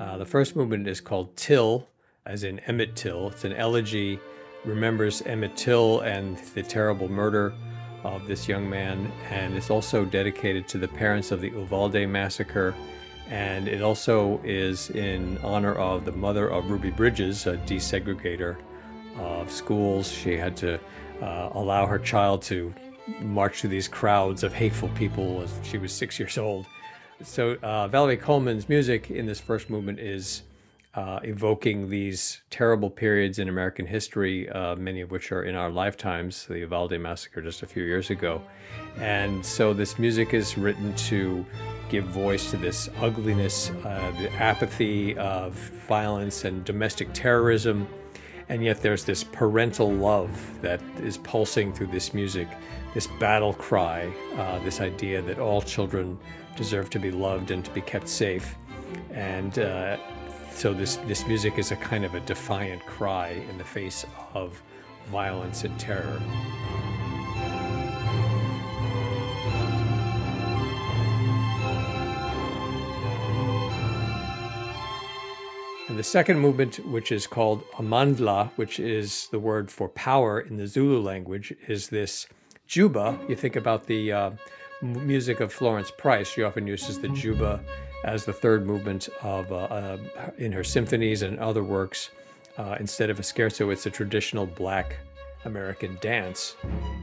Uh, 0.00 0.18
the 0.18 0.26
first 0.26 0.56
movement 0.56 0.88
is 0.88 1.00
called 1.00 1.36
Till, 1.36 1.86
as 2.26 2.42
in 2.42 2.58
Emmett 2.60 2.96
Till. 2.96 3.28
It's 3.28 3.44
an 3.44 3.52
elegy, 3.52 4.18
remembers 4.64 5.22
Emmett 5.22 5.56
Till 5.56 6.00
and 6.00 6.38
the 6.54 6.62
terrible 6.62 7.08
murder 7.08 7.54
of 8.02 8.26
this 8.26 8.48
young 8.48 8.68
man, 8.68 9.12
and 9.30 9.54
it's 9.54 9.70
also 9.70 10.04
dedicated 10.04 10.66
to 10.68 10.78
the 10.78 10.88
parents 10.88 11.30
of 11.30 11.40
the 11.40 11.50
Uvalde 11.50 12.08
massacre 12.08 12.74
and 13.30 13.68
it 13.68 13.82
also 13.82 14.40
is 14.44 14.90
in 14.90 15.38
honor 15.38 15.74
of 15.74 16.04
the 16.04 16.12
mother 16.12 16.48
of 16.48 16.70
Ruby 16.70 16.90
Bridges, 16.90 17.46
a 17.46 17.56
desegregator 17.58 18.56
of 19.18 19.50
schools. 19.50 20.10
She 20.10 20.36
had 20.36 20.56
to 20.58 20.80
uh, 21.20 21.50
allow 21.52 21.86
her 21.86 21.98
child 21.98 22.42
to 22.42 22.72
march 23.20 23.60
through 23.60 23.70
these 23.70 23.88
crowds 23.88 24.42
of 24.42 24.52
hateful 24.52 24.88
people 24.90 25.42
as 25.42 25.52
she 25.62 25.78
was 25.78 25.92
six 25.92 26.18
years 26.18 26.38
old. 26.38 26.66
So 27.22 27.56
uh, 27.62 27.88
Valerie 27.88 28.16
Coleman's 28.16 28.68
music 28.68 29.10
in 29.10 29.26
this 29.26 29.40
first 29.40 29.70
movement 29.70 29.98
is 29.98 30.42
uh, 30.94 31.20
evoking 31.22 31.88
these 31.88 32.40
terrible 32.50 32.90
periods 32.90 33.38
in 33.38 33.48
American 33.48 33.86
history, 33.86 34.48
uh, 34.48 34.74
many 34.76 35.00
of 35.00 35.10
which 35.10 35.32
are 35.32 35.44
in 35.44 35.54
our 35.54 35.70
lifetimes, 35.70 36.46
the 36.46 36.58
Uvalde 36.60 36.98
massacre 36.98 37.42
just 37.42 37.62
a 37.62 37.66
few 37.66 37.82
years 37.82 38.10
ago. 38.10 38.42
And 38.98 39.44
so 39.44 39.74
this 39.74 39.98
music 39.98 40.32
is 40.32 40.56
written 40.56 40.94
to 40.94 41.44
give 41.88 42.04
voice 42.04 42.50
to 42.50 42.56
this 42.56 42.88
ugliness, 43.00 43.70
uh, 43.70 44.12
the 44.20 44.32
apathy 44.34 45.16
of 45.16 45.54
violence 45.88 46.44
and 46.44 46.64
domestic 46.64 47.12
terrorism. 47.12 47.88
And 48.48 48.64
yet 48.64 48.80
there's 48.80 49.04
this 49.04 49.24
parental 49.24 49.92
love 49.92 50.30
that 50.62 50.80
is 51.02 51.18
pulsing 51.18 51.72
through 51.72 51.88
this 51.88 52.14
music, 52.14 52.48
this 52.94 53.06
battle 53.20 53.52
cry, 53.52 54.12
uh, 54.36 54.58
this 54.60 54.80
idea 54.80 55.20
that 55.22 55.38
all 55.38 55.60
children 55.60 56.18
deserve 56.56 56.88
to 56.90 56.98
be 56.98 57.10
loved 57.10 57.50
and 57.50 57.64
to 57.64 57.70
be 57.72 57.80
kept 57.80 58.08
safe. 58.08 58.56
And 59.12 59.58
uh, 59.58 59.98
so 60.50 60.72
this, 60.72 60.96
this 61.06 61.26
music 61.26 61.58
is 61.58 61.72
a 61.72 61.76
kind 61.76 62.04
of 62.04 62.14
a 62.14 62.20
defiant 62.20 62.84
cry 62.86 63.28
in 63.50 63.58
the 63.58 63.64
face 63.64 64.06
of 64.34 64.60
violence 65.10 65.64
and 65.64 65.78
terror. 65.78 66.20
The 75.98 76.04
second 76.04 76.38
movement, 76.38 76.76
which 76.86 77.10
is 77.10 77.26
called 77.26 77.64
Amandla, 77.72 78.50
which 78.54 78.78
is 78.78 79.26
the 79.32 79.38
word 79.40 79.68
for 79.68 79.88
power 79.88 80.38
in 80.38 80.56
the 80.56 80.64
Zulu 80.64 81.00
language, 81.00 81.52
is 81.66 81.88
this 81.88 82.28
juba. 82.68 83.18
You 83.28 83.34
think 83.34 83.56
about 83.56 83.86
the 83.86 84.12
uh, 84.12 84.30
music 84.80 85.40
of 85.40 85.52
Florence 85.52 85.90
Price. 85.90 86.28
She 86.28 86.44
often 86.44 86.68
uses 86.68 87.00
the 87.00 87.08
juba 87.08 87.60
as 88.04 88.24
the 88.24 88.32
third 88.32 88.64
movement 88.64 89.08
of 89.22 89.50
uh, 89.50 89.56
uh, 89.56 89.98
in 90.38 90.52
her 90.52 90.62
symphonies 90.62 91.22
and 91.22 91.36
other 91.40 91.64
works. 91.64 92.10
Uh, 92.56 92.76
instead 92.78 93.10
of 93.10 93.18
a 93.18 93.22
scherzo, 93.22 93.72
it's 93.72 93.86
a 93.86 93.90
traditional 93.90 94.46
black 94.46 94.98
American 95.46 95.98
dance. 96.00 96.54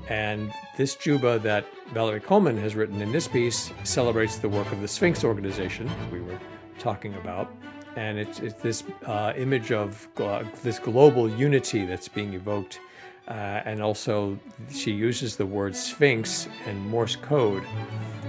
And 0.07 0.53
this 0.77 0.95
juba 0.95 1.37
that 1.39 1.65
Valerie 1.93 2.21
Coleman 2.21 2.57
has 2.59 2.75
written 2.75 3.01
in 3.01 3.11
this 3.11 3.27
piece 3.27 3.73
celebrates 3.83 4.37
the 4.37 4.47
work 4.47 4.71
of 4.71 4.79
the 4.79 4.87
Sphinx 4.87 5.25
organization 5.25 5.91
we 6.13 6.21
were 6.21 6.39
talking 6.79 7.13
about 7.15 7.53
and 7.95 8.17
it's, 8.17 8.39
it's 8.39 8.61
this 8.61 8.83
uh, 9.05 9.33
image 9.35 9.71
of 9.71 10.07
uh, 10.17 10.43
this 10.63 10.79
global 10.79 11.29
unity 11.29 11.85
that's 11.85 12.07
being 12.07 12.33
evoked. 12.33 12.79
Uh, 13.27 13.61
and 13.65 13.81
also, 13.81 14.37
she 14.71 14.91
uses 14.91 15.35
the 15.35 15.45
word 15.45 15.75
sphinx 15.75 16.47
and 16.67 16.79
Morse 16.87 17.15
code 17.15 17.63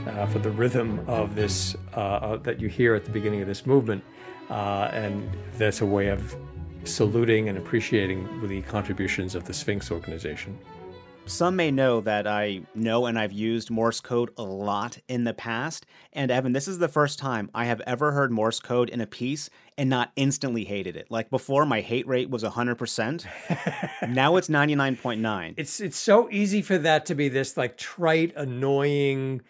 uh, 0.07 0.27
for 0.27 0.39
the 0.39 0.51
rhythm 0.51 1.05
of 1.07 1.35
this 1.35 1.77
uh, 1.95 2.37
that 2.39 2.61
you 2.61 2.69
hear 2.69 2.95
at 2.95 3.05
the 3.05 3.11
beginning 3.11 3.43
of 3.43 3.47
this 3.47 3.67
movement. 3.67 4.03
and 4.49 5.29
that's 5.59 5.81
a 5.83 5.87
way 5.87 6.09
of 6.09 6.35
saluting 6.85 7.49
and 7.49 7.59
appreciating 7.59 8.47
the 8.47 8.63
contributions 8.63 9.35
of 9.35 9.45
the 9.45 9.53
Sphinx 9.53 9.91
organization. 9.91 10.57
Some 11.27 11.57
may 11.57 11.73
know 11.73 12.01
that 12.03 12.29
I 12.29 12.61
know 12.77 13.07
and 13.07 13.19
I've 13.19 13.33
used 13.33 13.69
Morse 13.69 14.01
code 14.01 14.31
a 14.37 14.45
lot 14.45 14.99
in 15.09 15.25
the 15.25 15.35
past. 15.35 15.85
And 16.13 16.31
Evan, 16.31 16.53
this 16.53 16.69
is 16.69 16.79
the 16.79 16.87
first 16.87 17.19
time 17.19 17.51
I 17.53 17.65
have 17.65 17.81
ever 17.81 18.13
heard 18.13 18.31
Morse 18.31 18.61
code 18.61 18.89
in 18.89 19.01
a 19.01 19.09
piece 19.09 19.51
and 19.77 19.91
not 19.91 20.13
instantly 20.15 20.65
hated 20.65 20.97
it. 20.97 21.11
Like 21.11 21.29
before, 21.29 21.67
my 21.67 21.81
hate 21.81 22.07
rate 22.07 22.31
was 22.31 22.45
100%. 22.45 23.27
now 24.09 24.37
it's 24.37 24.49
99.9. 24.49 25.55
It's 25.57 25.81
it's 25.81 25.99
so 25.99 26.31
easy 26.31 26.63
for 26.63 26.79
that 26.79 27.05
to 27.07 27.17
be 27.17 27.29
this 27.29 27.57
like 27.57 27.77
trite, 27.77 28.33
annoying, 28.37 29.43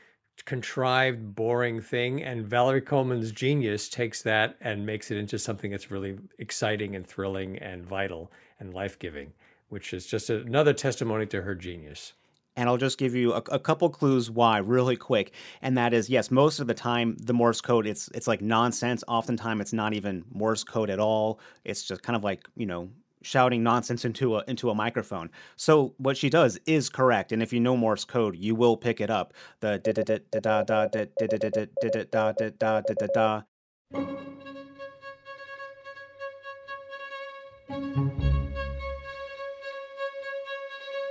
contrived, 0.47 1.35
boring 1.35 1.83
thing. 1.83 2.23
And 2.23 2.47
Valerie 2.47 2.81
Coleman's 2.81 3.33
genius 3.33 3.91
takes 3.91 4.23
that 4.23 4.57
and 4.62 4.87
makes 4.87 5.11
it 5.11 5.19
into 5.19 5.39
something 5.39 5.73
that's 5.73 5.91
really 5.91 6.17
exciting 6.39 6.97
and 6.97 7.07
thrilling 7.07 7.59
and 7.59 7.85
vital 7.85 8.33
and 8.59 8.73
life 8.73 8.99
giving 8.99 9.35
which 9.68 9.92
is 9.92 10.07
just 10.07 10.31
another 10.31 10.72
testimony 10.72 11.26
to 11.26 11.42
her 11.42 11.55
genius. 11.55 12.12
And 12.59 12.68
I'll 12.70 12.79
just 12.79 12.98
give 12.98 13.14
you 13.14 13.35
a, 13.35 13.42
a, 13.50 13.59
couple 13.59 13.90
clues 13.90 14.31
why, 14.31 14.59
really 14.59 14.96
quick. 14.96 15.33
And 15.61 15.76
that 15.76 15.92
is, 15.92 16.09
yes, 16.09 16.31
most 16.31 16.59
of 16.59 16.66
the 16.66 16.74
time 16.74 17.14
the 17.20 17.35
Morse 17.35 17.61
code 17.61 17.87
it's 17.87 18.09
it's 18.14 18.26
like 18.26 18.40
nonsense. 18.40 19.05
Oftentimes 19.07 19.61
it's 19.61 19.72
not 19.74 19.92
even 19.92 20.24
Morse 20.33 20.64
code 20.64 20.88
at 20.88 20.98
all. 20.98 21.38
It's 21.64 21.85
just 21.85 22.02
kind 22.02 22.16
of 22.16 22.24
like 22.24 22.48
you 22.57 22.64
know 22.64 22.88
shouting 23.22 23.62
nonsense 23.62 24.07
into 24.07 24.37
a 24.37 24.44
into 24.48 24.70
a 24.70 24.74
microphone. 24.74 25.31
So 25.57 25.94
what 25.98 26.16
she 26.16 26.31
does 26.31 26.59
is 26.64 26.88
correct. 26.88 27.31
And 27.31 27.42
if 27.42 27.52
you 27.52 27.61
know 27.61 27.76
Morse 27.76 28.07
code, 28.07 28.37
you 28.37 28.55
will 28.55 28.76
pick 28.79 29.02
it 29.02 29.11
up. 29.11 29.35
The 29.61 29.79
da 29.79 29.92
da 29.92 30.02
da 30.02 30.18
da 30.31 30.62
da 30.62 30.87
da 30.87 30.87
da 30.87 31.12
da 31.12 32.33
da 32.33 32.81
da 32.81 32.94
da 32.94 33.07
da 33.14 33.42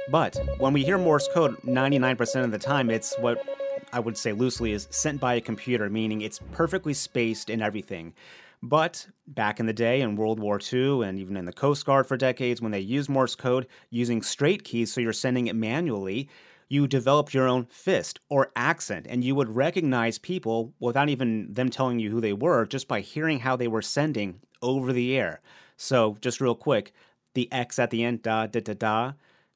But 0.10 0.38
when 0.60 0.74
we 0.74 0.84
hear 0.84 0.98
Morse 0.98 1.28
code, 1.34 1.58
99% 1.64 2.44
of 2.44 2.52
the 2.52 2.60
time, 2.60 2.92
it's 2.92 3.16
what 3.20 3.44
I 3.92 4.00
would 4.00 4.18
say 4.18 4.34
loosely 4.34 4.72
is 4.72 4.88
sent 4.92 5.20
by 5.20 5.34
a 5.34 5.42
computer, 5.42 5.90
meaning 5.90 6.22
it's 6.22 6.40
perfectly 6.52 6.94
spaced 6.94 7.50
in 7.50 7.62
everything. 7.62 8.14
But 8.62 9.08
back 9.28 9.60
in 9.60 9.66
the 9.66 9.74
day 9.74 10.02
in 10.02 10.16
World 10.16 10.40
War 10.40 10.60
II 10.60 11.04
and 11.04 11.20
even 11.20 11.38
in 11.38 11.46
the 11.46 11.54
Coast 11.54 11.86
Guard 11.86 12.06
for 12.08 12.18
decades, 12.18 12.62
when 12.62 12.72
they 12.72 12.80
used 12.80 13.10
Morse 13.10 13.36
code 13.36 13.68
using 13.90 14.22
straight 14.22 14.64
keys, 14.64 14.94
so 14.94 15.02
you're 15.02 15.14
sending 15.14 15.48
it 15.48 15.56
manually, 15.56 16.30
you 16.70 16.88
developed 16.88 17.34
your 17.34 17.48
own 17.48 17.66
fist 17.66 18.20
or 18.30 18.52
accent, 18.56 19.08
and 19.10 19.24
you 19.24 19.36
would 19.36 19.56
recognize 19.56 20.18
people 20.18 20.74
without 20.80 21.10
even 21.10 21.54
them 21.54 21.70
telling 21.70 22.00
you 22.00 22.12
who 22.12 22.22
they 22.22 22.34
were, 22.34 22.66
just 22.66 22.88
by 22.88 23.02
hearing 23.02 23.40
how 23.40 23.56
they 23.56 23.68
were 23.68 23.82
sending 23.82 24.40
over 24.62 24.94
the 24.94 25.16
air. 25.18 25.42
So, 25.78 26.18
just 26.22 26.42
real 26.42 26.56
quick, 26.56 26.92
the 27.34 27.52
X 27.52 27.78
at 27.78 27.92
the 27.92 28.04
end, 28.04 28.24
da 28.24 28.48
da 28.48 28.62
da 28.62 28.74
da 28.74 29.14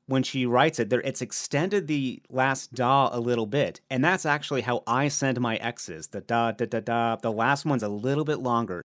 when 0.10 0.24
she 0.24 0.46
writes 0.46 0.80
it, 0.80 0.90
there 0.90 1.02
it's 1.02 1.22
extended 1.22 1.88
the 1.88 2.22
last 2.30 2.74
da 2.74 3.10
a 3.12 3.20
little 3.20 3.46
bit, 3.46 3.80
and 3.90 4.04
that's 4.04 4.26
actually 4.26 4.62
how 4.62 4.84
I 4.88 5.08
send 5.08 5.40
my 5.40 5.58
X's. 5.58 6.08
The 6.08 6.22
da 6.22 6.52
da 6.52 6.66
da 6.66 6.80
da. 6.80 7.16
The 7.16 7.32
last 7.32 7.64
one's 7.64 7.84
a 7.84 7.90
little 7.90 8.26
bit 8.26 8.40
longer. 8.40 8.84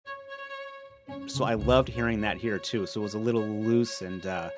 So 1.26 1.44
I 1.44 1.56
loved 1.56 1.90
hearing 1.90 2.22
that 2.22 2.38
here 2.38 2.60
too. 2.60 2.86
So 2.86 3.02
it 3.02 3.04
was 3.04 3.16
a 3.16 3.20
little 3.20 3.42
loose, 3.42 4.02
and 4.02 4.26
uh, 4.28 4.52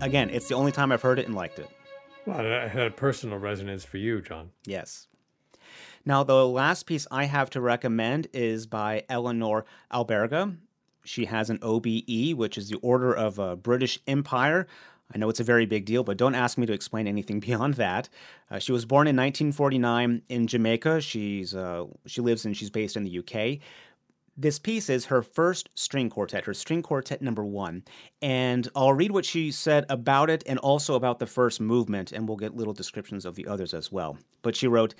again, 0.00 0.28
it's 0.28 0.48
the 0.48 0.54
only 0.54 0.72
time 0.72 0.92
I've 0.92 1.02
heard 1.02 1.18
it 1.18 1.26
and 1.26 1.34
liked 1.34 1.58
it. 1.58 1.70
Well, 2.26 2.40
it 2.40 2.68
had 2.68 2.86
a 2.88 2.90
personal 2.90 3.38
resonance 3.38 3.84
for 3.84 3.96
you, 3.96 4.20
John. 4.20 4.50
Yes. 4.66 5.08
Now, 6.04 6.22
the 6.22 6.46
last 6.46 6.84
piece 6.84 7.06
I 7.10 7.24
have 7.24 7.48
to 7.50 7.60
recommend 7.60 8.28
is 8.34 8.66
by 8.66 9.04
Eleanor 9.08 9.64
Alberga. 9.92 10.56
She 11.04 11.24
has 11.24 11.48
an 11.48 11.58
OBE, 11.62 12.34
which 12.36 12.58
is 12.58 12.68
the 12.68 12.78
Order 12.82 13.14
of 13.14 13.40
uh, 13.40 13.56
British 13.56 13.98
Empire. 14.06 14.66
I 15.14 15.18
know 15.18 15.28
it's 15.28 15.40
a 15.40 15.44
very 15.44 15.66
big 15.66 15.86
deal, 15.86 16.04
but 16.04 16.18
don't 16.18 16.34
ask 16.34 16.58
me 16.58 16.66
to 16.66 16.72
explain 16.72 17.06
anything 17.06 17.40
beyond 17.48 17.74
that. 17.74 18.08
Uh, 18.50 18.58
she 18.58 18.72
was 18.72 18.84
born 18.84 19.06
in 19.06 19.16
1949 19.16 20.22
in 20.28 20.46
Jamaica. 20.46 21.00
She's 21.00 21.54
uh, 21.54 21.86
she 22.06 22.20
lives 22.20 22.44
and 22.44 22.56
she's 22.56 22.70
based 22.70 22.96
in 22.96 23.04
the 23.04 23.18
UK. 23.18 23.60
This 24.40 24.60
piece 24.60 24.88
is 24.88 25.06
her 25.06 25.20
first 25.20 25.68
string 25.74 26.08
quartet, 26.10 26.44
her 26.44 26.54
string 26.54 26.80
quartet 26.80 27.20
number 27.20 27.44
one. 27.44 27.82
And 28.22 28.68
I'll 28.76 28.92
read 28.92 29.10
what 29.10 29.24
she 29.24 29.50
said 29.50 29.84
about 29.88 30.30
it 30.30 30.44
and 30.46 30.60
also 30.60 30.94
about 30.94 31.18
the 31.18 31.26
first 31.26 31.60
movement, 31.60 32.12
and 32.12 32.28
we'll 32.28 32.36
get 32.36 32.54
little 32.54 32.72
descriptions 32.72 33.24
of 33.24 33.34
the 33.34 33.48
others 33.48 33.74
as 33.74 33.90
well. 33.90 34.16
But 34.42 34.54
she 34.54 34.68
wrote, 34.68 34.94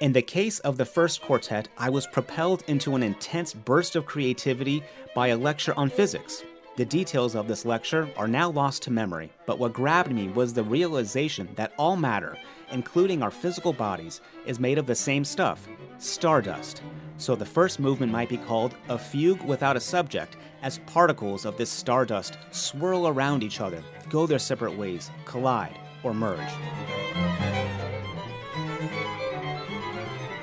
in 0.00 0.12
the 0.12 0.22
case 0.22 0.58
of 0.60 0.76
the 0.76 0.84
first 0.84 1.22
quartet, 1.22 1.68
I 1.78 1.88
was 1.88 2.08
propelled 2.08 2.64
into 2.66 2.96
an 2.96 3.04
intense 3.04 3.54
burst 3.54 3.94
of 3.94 4.06
creativity 4.06 4.82
by 5.14 5.28
a 5.28 5.36
lecture 5.36 5.74
on 5.76 5.88
physics. 5.88 6.42
The 6.76 6.84
details 6.84 7.34
of 7.34 7.48
this 7.48 7.64
lecture 7.64 8.08
are 8.16 8.28
now 8.28 8.48
lost 8.48 8.82
to 8.84 8.92
memory, 8.92 9.32
but 9.44 9.58
what 9.58 9.72
grabbed 9.72 10.12
me 10.12 10.28
was 10.28 10.54
the 10.54 10.62
realization 10.62 11.48
that 11.56 11.72
all 11.76 11.96
matter, 11.96 12.38
including 12.70 13.22
our 13.22 13.30
physical 13.30 13.72
bodies, 13.72 14.20
is 14.46 14.60
made 14.60 14.78
of 14.78 14.86
the 14.86 14.94
same 14.94 15.24
stuff 15.24 15.68
stardust. 15.98 16.82
So 17.18 17.34
the 17.34 17.44
first 17.44 17.80
movement 17.80 18.10
might 18.12 18.30
be 18.30 18.38
called 18.38 18.74
a 18.88 18.96
fugue 18.96 19.42
without 19.42 19.76
a 19.76 19.80
subject, 19.80 20.36
as 20.62 20.78
particles 20.86 21.44
of 21.44 21.58
this 21.58 21.68
stardust 21.68 22.38
swirl 22.52 23.08
around 23.08 23.42
each 23.42 23.60
other, 23.60 23.82
go 24.08 24.26
their 24.26 24.38
separate 24.38 24.76
ways, 24.76 25.10
collide, 25.26 25.76
or 26.02 26.14
merge. 26.14 26.38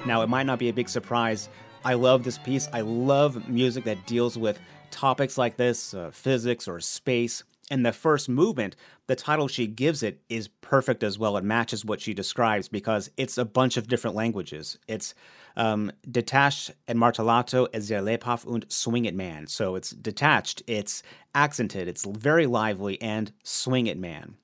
Now, 0.06 0.22
it 0.22 0.30
might 0.30 0.46
not 0.46 0.60
be 0.60 0.70
a 0.70 0.74
big 0.74 0.90
surprise. 0.90 1.50
I 1.84 1.96
love 1.96 2.24
this 2.24 2.38
piece. 2.38 2.68
I 2.74 2.82
love 2.82 3.50
music 3.50 3.86
that 3.86 4.06
deals 4.06 4.38
with 4.38 4.60
topics 4.92 5.38
like 5.38 5.58
this, 5.58 5.94
uh, 5.94 6.12
physics 6.12 6.68
or 6.68 6.80
space. 6.80 7.44
And 7.70 7.86
the 7.86 7.92
first 7.92 8.30
movement, 8.30 8.78
the 9.08 9.16
title 9.16 9.50
she 9.50 9.68
gives 9.68 10.02
it 10.02 10.22
is 10.30 10.48
perfect 10.48 11.04
as 11.04 11.20
well. 11.20 11.36
It 11.36 11.44
matches 11.44 11.84
what 11.84 12.00
she 12.00 12.14
describes 12.14 12.70
because 12.70 13.12
it's 13.18 13.38
a 13.38 13.44
bunch 13.44 13.76
of 13.76 13.88
different 13.88 14.16
languages. 14.16 14.78
It's 14.88 15.14
um, 15.58 15.92
detached 16.10 16.72
and 16.88 16.98
martellato 16.98 17.68
es 17.74 17.88
der 17.88 18.02
lebhaft 18.02 18.46
und 18.48 18.66
swing 18.70 19.06
it 19.06 19.16
man. 19.16 19.48
So 19.48 19.76
it's 19.76 19.90
detached, 19.90 20.64
it's 20.68 21.04
accented, 21.36 21.88
it's 21.88 22.06
very 22.06 22.46
lively, 22.46 23.02
and 23.02 23.34
swing 23.44 23.88
it 23.88 23.98
man. 23.98 24.36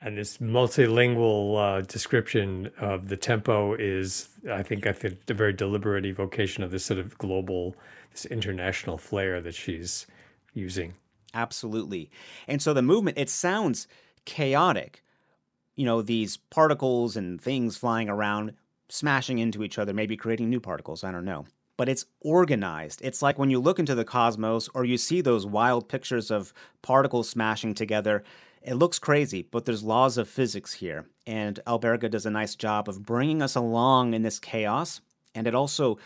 And 0.00 0.18
this 0.18 0.38
multilingual 0.38 1.78
uh, 1.78 1.80
description 1.82 2.72
of 2.80 3.08
the 3.08 3.16
tempo 3.16 3.74
is, 3.74 4.28
I 4.50 4.64
think, 4.64 4.88
I 4.88 4.92
think 4.92 5.26
the 5.26 5.34
very 5.34 5.52
deliberate 5.52 6.04
evocation 6.04 6.64
of 6.64 6.72
this 6.72 6.84
sort 6.84 6.98
of 6.98 7.16
global 7.18 7.76
this 8.12 8.26
international 8.26 8.98
flair 8.98 9.40
that 9.40 9.54
she's 9.54 10.06
using. 10.54 10.94
Absolutely. 11.34 12.10
And 12.46 12.60
so 12.60 12.72
the 12.72 12.82
movement, 12.82 13.18
it 13.18 13.30
sounds 13.30 13.88
chaotic. 14.24 15.02
You 15.74 15.86
know, 15.86 16.02
these 16.02 16.36
particles 16.36 17.16
and 17.16 17.40
things 17.40 17.76
flying 17.76 18.08
around, 18.08 18.52
smashing 18.88 19.38
into 19.38 19.64
each 19.64 19.78
other, 19.78 19.94
maybe 19.94 20.16
creating 20.16 20.50
new 20.50 20.60
particles. 20.60 21.02
I 21.02 21.10
don't 21.10 21.24
know. 21.24 21.46
But 21.78 21.88
it's 21.88 22.04
organized. 22.20 23.00
It's 23.02 23.22
like 23.22 23.38
when 23.38 23.50
you 23.50 23.58
look 23.58 23.78
into 23.78 23.94
the 23.94 24.04
cosmos 24.04 24.68
or 24.74 24.84
you 24.84 24.98
see 24.98 25.22
those 25.22 25.46
wild 25.46 25.88
pictures 25.88 26.30
of 26.30 26.52
particles 26.82 27.30
smashing 27.30 27.74
together. 27.74 28.22
It 28.62 28.74
looks 28.74 28.98
crazy, 29.00 29.42
but 29.50 29.64
there's 29.64 29.82
laws 29.82 30.18
of 30.18 30.28
physics 30.28 30.74
here. 30.74 31.06
And 31.26 31.58
Alberga 31.66 32.10
does 32.10 32.26
a 32.26 32.30
nice 32.30 32.54
job 32.54 32.88
of 32.88 33.04
bringing 33.04 33.42
us 33.42 33.56
along 33.56 34.14
in 34.14 34.22
this 34.22 34.38
chaos. 34.38 35.00
And 35.34 35.46
it 35.46 35.54
also 35.54 35.98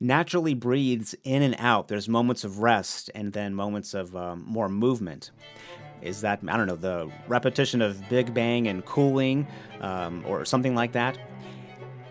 naturally 0.00 0.54
breathes 0.54 1.14
in 1.24 1.42
and 1.42 1.56
out. 1.58 1.88
There's 1.88 2.08
moments 2.08 2.44
of 2.44 2.60
rest 2.60 3.10
and 3.14 3.32
then 3.32 3.54
moments 3.54 3.94
of 3.94 4.14
um, 4.14 4.44
more 4.46 4.68
movement. 4.68 5.30
Is 6.00 6.20
that, 6.20 6.40
I 6.46 6.56
don't 6.56 6.66
know, 6.68 6.76
the 6.76 7.10
repetition 7.26 7.82
of 7.82 8.08
Big 8.08 8.32
Bang 8.32 8.68
and 8.68 8.84
cooling 8.84 9.46
um, 9.80 10.24
or 10.26 10.44
something 10.44 10.74
like 10.74 10.92
that? 10.92 11.18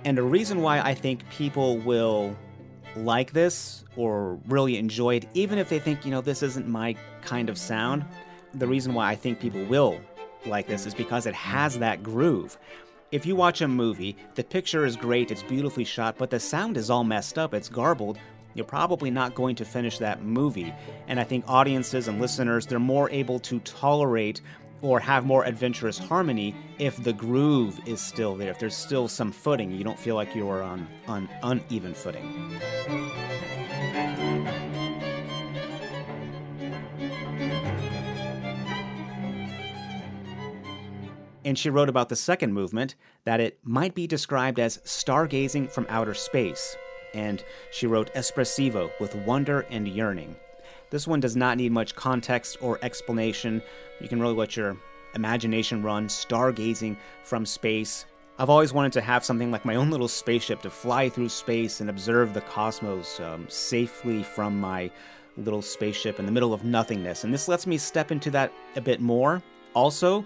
And 0.04 0.18
the 0.18 0.24
reason 0.24 0.62
why 0.62 0.80
I 0.80 0.94
think 0.94 1.28
people 1.30 1.78
will 1.80 2.36
like 2.96 3.32
this 3.32 3.86
or 3.96 4.40
really 4.48 4.78
enjoy 4.78 5.16
it, 5.16 5.28
even 5.34 5.58
if 5.58 5.70
they 5.70 5.80
think, 5.80 6.04
you 6.06 6.12
know, 6.12 6.22
this 6.22 6.44
isn't 6.44 6.68
my 6.68 6.96
kind 7.22 7.50
of 7.50 7.58
sound, 7.58 8.06
the 8.54 8.68
reason 8.68 8.94
why 8.94 9.10
I 9.10 9.16
think 9.16 9.40
people 9.40 9.64
will 9.66 10.00
like 10.46 10.68
this 10.68 10.86
is 10.86 10.94
because 10.94 11.26
it 11.26 11.36
has 11.36 11.80
that 11.80 12.04
groove. 12.04 12.58
If 13.10 13.26
you 13.26 13.38
watch 13.38 13.62
a 13.62 13.70
movie, 13.70 14.18
the 14.36 14.44
picture 14.44 14.86
is 14.86 14.98
great, 14.98 15.32
it's 15.32 15.42
beautifully 15.42 15.86
shot, 15.86 16.18
but 16.18 16.30
the 16.30 16.42
sound 16.42 16.76
is 16.76 16.90
all 16.90 17.06
messed 17.06 17.38
up, 17.38 17.54
it's 17.54 17.70
garbled, 17.70 18.18
you're 18.54 18.66
probably 18.66 19.10
not 19.10 19.34
going 19.34 19.56
to 19.56 19.64
finish 19.64 19.98
that 20.00 20.24
movie. 20.24 20.74
And 21.08 21.18
I 21.18 21.24
think 21.24 21.46
audiences 21.48 22.10
and 22.10 22.20
listeners, 22.20 22.66
they're 22.66 22.80
more 22.80 23.10
able 23.10 23.40
to 23.40 23.62
tolerate 23.62 24.42
or 24.82 25.00
have 25.00 25.26
more 25.26 25.46
adventurous 25.46 25.98
harmony 25.98 26.54
if 26.80 27.02
the 27.02 27.14
groove 27.14 27.80
is 27.86 28.02
still 28.02 28.36
there, 28.36 28.52
if 28.52 28.60
there's 28.60 28.76
still 28.76 29.08
some 29.08 29.32
footing, 29.32 29.72
you 29.72 29.86
don't 29.86 29.98
feel 29.98 30.16
like 30.16 30.36
you're 30.36 30.62
on, 30.62 30.86
on 31.08 31.30
uneven 31.44 31.94
footing. 31.94 32.60
And 41.48 41.58
she 41.58 41.70
wrote 41.70 41.88
about 41.88 42.10
the 42.10 42.16
second 42.18 42.52
movement 42.52 42.96
that 43.24 43.40
it 43.40 43.58
might 43.64 43.96
be 43.96 44.06
described 44.06 44.60
as 44.60 44.80
stargazing 44.80 45.72
from 45.72 45.86
outer 45.88 46.14
space. 46.14 46.76
And 47.14 47.42
she 47.72 47.88
wrote 47.88 48.14
espressivo 48.16 48.92
with 49.00 49.16
wonder 49.16 49.62
and 49.70 49.88
yearning. 49.88 50.36
This 50.90 51.08
one 51.08 51.22
does 51.22 51.38
not 51.38 51.56
need 51.56 51.72
much 51.72 51.96
context 51.96 52.58
or 52.60 52.80
explanation. 52.82 53.62
You 54.02 54.10
can 54.10 54.20
really 54.20 54.36
let 54.36 54.58
your 54.58 54.76
imagination 55.16 55.82
run, 55.82 56.10
stargazing 56.10 56.98
from 57.24 57.46
space. 57.46 58.06
I've 58.38 58.50
always 58.50 58.74
wanted 58.74 58.92
to 58.94 59.02
have 59.02 59.24
something 59.24 59.50
like 59.50 59.64
my 59.64 59.76
own 59.76 59.90
little 59.90 60.10
spaceship 60.10 60.62
to 60.64 60.70
fly 60.70 61.08
through 61.08 61.30
space 61.30 61.80
and 61.80 61.90
observe 61.90 62.34
the 62.34 62.42
cosmos 62.42 63.22
um, 63.22 63.46
safely 63.48 64.22
from 64.22 64.60
my 64.60 64.92
little 65.38 65.62
spaceship 65.62 66.20
in 66.20 66.26
the 66.26 66.32
middle 66.34 66.54
of 66.54 66.66
nothingness. 66.66 67.24
And 67.24 67.34
this 67.34 67.48
lets 67.48 67.66
me 67.66 67.78
step 67.78 68.12
into 68.12 68.32
that 68.32 68.52
a 68.76 68.82
bit 68.82 69.00
more. 69.00 69.42
Also, 69.74 70.26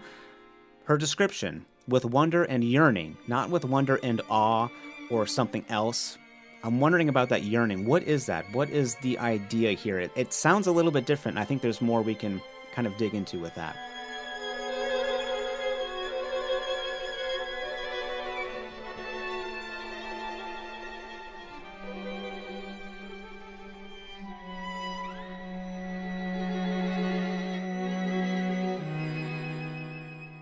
her 0.91 0.97
description 0.97 1.65
with 1.87 2.03
wonder 2.03 2.43
and 2.43 2.65
yearning, 2.65 3.15
not 3.25 3.49
with 3.49 3.63
wonder 3.63 3.97
and 4.03 4.21
awe 4.29 4.67
or 5.09 5.25
something 5.25 5.63
else. 5.69 6.17
I'm 6.63 6.81
wondering 6.81 7.07
about 7.07 7.29
that 7.29 7.43
yearning. 7.43 7.85
What 7.85 8.03
is 8.03 8.25
that? 8.25 8.43
What 8.51 8.69
is 8.69 8.95
the 8.95 9.17
idea 9.19 9.71
here? 9.71 9.99
It, 9.99 10.11
it 10.17 10.33
sounds 10.33 10.67
a 10.67 10.71
little 10.73 10.91
bit 10.91 11.05
different. 11.05 11.37
I 11.37 11.45
think 11.45 11.61
there's 11.61 11.79
more 11.79 12.01
we 12.01 12.13
can 12.13 12.41
kind 12.73 12.85
of 12.85 12.97
dig 12.97 13.13
into 13.13 13.39
with 13.39 13.55
that. 13.55 13.77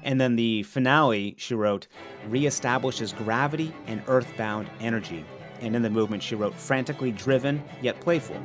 And 0.09 0.19
then 0.19 0.35
the 0.35 0.63
finale, 0.63 1.35
she 1.37 1.53
wrote, 1.53 1.85
reestablishes 2.31 3.15
gravity 3.15 3.71
and 3.85 4.01
earthbound 4.07 4.67
energy. 4.79 5.23
And 5.61 5.75
in 5.75 5.83
the 5.83 5.89
movement, 5.91 6.23
she 6.23 6.33
wrote, 6.33 6.55
frantically 6.55 7.11
driven 7.11 7.63
yet 7.79 8.01
playful. 8.01 8.35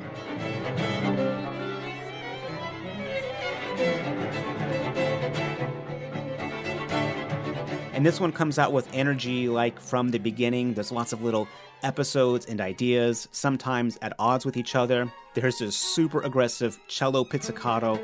And 7.94 8.04
this 8.04 8.20
one 8.20 8.30
comes 8.30 8.58
out 8.58 8.74
with 8.74 8.86
energy 8.92 9.48
like 9.48 9.80
from 9.80 10.10
the 10.10 10.18
beginning. 10.18 10.74
There's 10.74 10.92
lots 10.92 11.14
of 11.14 11.22
little 11.22 11.48
episodes 11.82 12.44
and 12.44 12.60
ideas, 12.60 13.26
sometimes 13.32 13.98
at 14.02 14.12
odds 14.18 14.44
with 14.44 14.58
each 14.58 14.74
other. 14.74 15.10
There's 15.32 15.60
this 15.60 15.78
super 15.78 16.20
aggressive 16.20 16.78
cello 16.88 17.24
pizzicato 17.24 17.98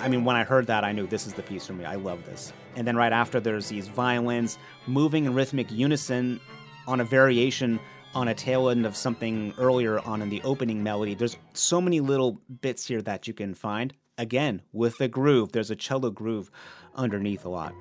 I 0.00 0.08
mean, 0.08 0.24
when 0.24 0.36
I 0.36 0.44
heard 0.44 0.66
that, 0.68 0.84
I 0.84 0.92
knew 0.92 1.06
this 1.06 1.26
is 1.26 1.34
the 1.34 1.42
piece 1.42 1.66
for 1.66 1.74
me. 1.74 1.84
I 1.84 1.96
love 1.96 2.24
this. 2.24 2.52
And 2.76 2.86
then 2.86 2.96
right 2.96 3.12
after, 3.12 3.38
there's 3.38 3.68
these 3.68 3.88
violins 3.88 4.58
moving 4.86 5.26
in 5.26 5.34
rhythmic 5.34 5.70
unison 5.70 6.40
on 6.86 7.00
a 7.00 7.04
variation 7.04 7.78
on 8.14 8.28
a 8.28 8.34
tail 8.34 8.70
end 8.70 8.86
of 8.86 8.96
something 8.96 9.54
earlier 9.58 10.00
on 10.00 10.22
in 10.22 10.28
the 10.28 10.42
opening 10.42 10.82
melody. 10.82 11.14
There's 11.14 11.36
so 11.52 11.80
many 11.80 12.00
little 12.00 12.40
bits 12.60 12.86
here 12.86 13.02
that 13.02 13.28
you 13.28 13.34
can 13.34 13.54
find. 13.54 13.94
Again, 14.18 14.62
with 14.72 14.98
the 14.98 15.08
groove, 15.08 15.52
there's 15.52 15.70
a 15.70 15.76
cello 15.76 16.10
groove 16.10 16.50
underneath 16.94 17.44
a 17.44 17.48
lot. 17.48 17.72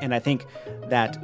And 0.00 0.14
I 0.14 0.18
think 0.18 0.46
that 0.88 1.16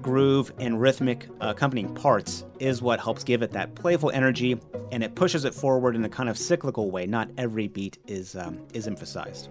groove 0.00 0.52
and 0.58 0.80
rhythmic 0.80 1.28
accompanying 1.40 1.94
parts 1.94 2.44
is 2.60 2.80
what 2.82 3.00
helps 3.00 3.24
give 3.24 3.42
it 3.42 3.50
that 3.52 3.74
playful 3.74 4.10
energy 4.10 4.60
and 4.92 5.02
it 5.02 5.14
pushes 5.14 5.44
it 5.44 5.54
forward 5.54 5.96
in 5.96 6.04
a 6.04 6.08
kind 6.08 6.28
of 6.28 6.38
cyclical 6.38 6.90
way. 6.90 7.06
Not 7.06 7.30
every 7.38 7.68
beat 7.68 7.98
is, 8.06 8.36
um, 8.36 8.60
is 8.72 8.86
emphasized. 8.86 9.48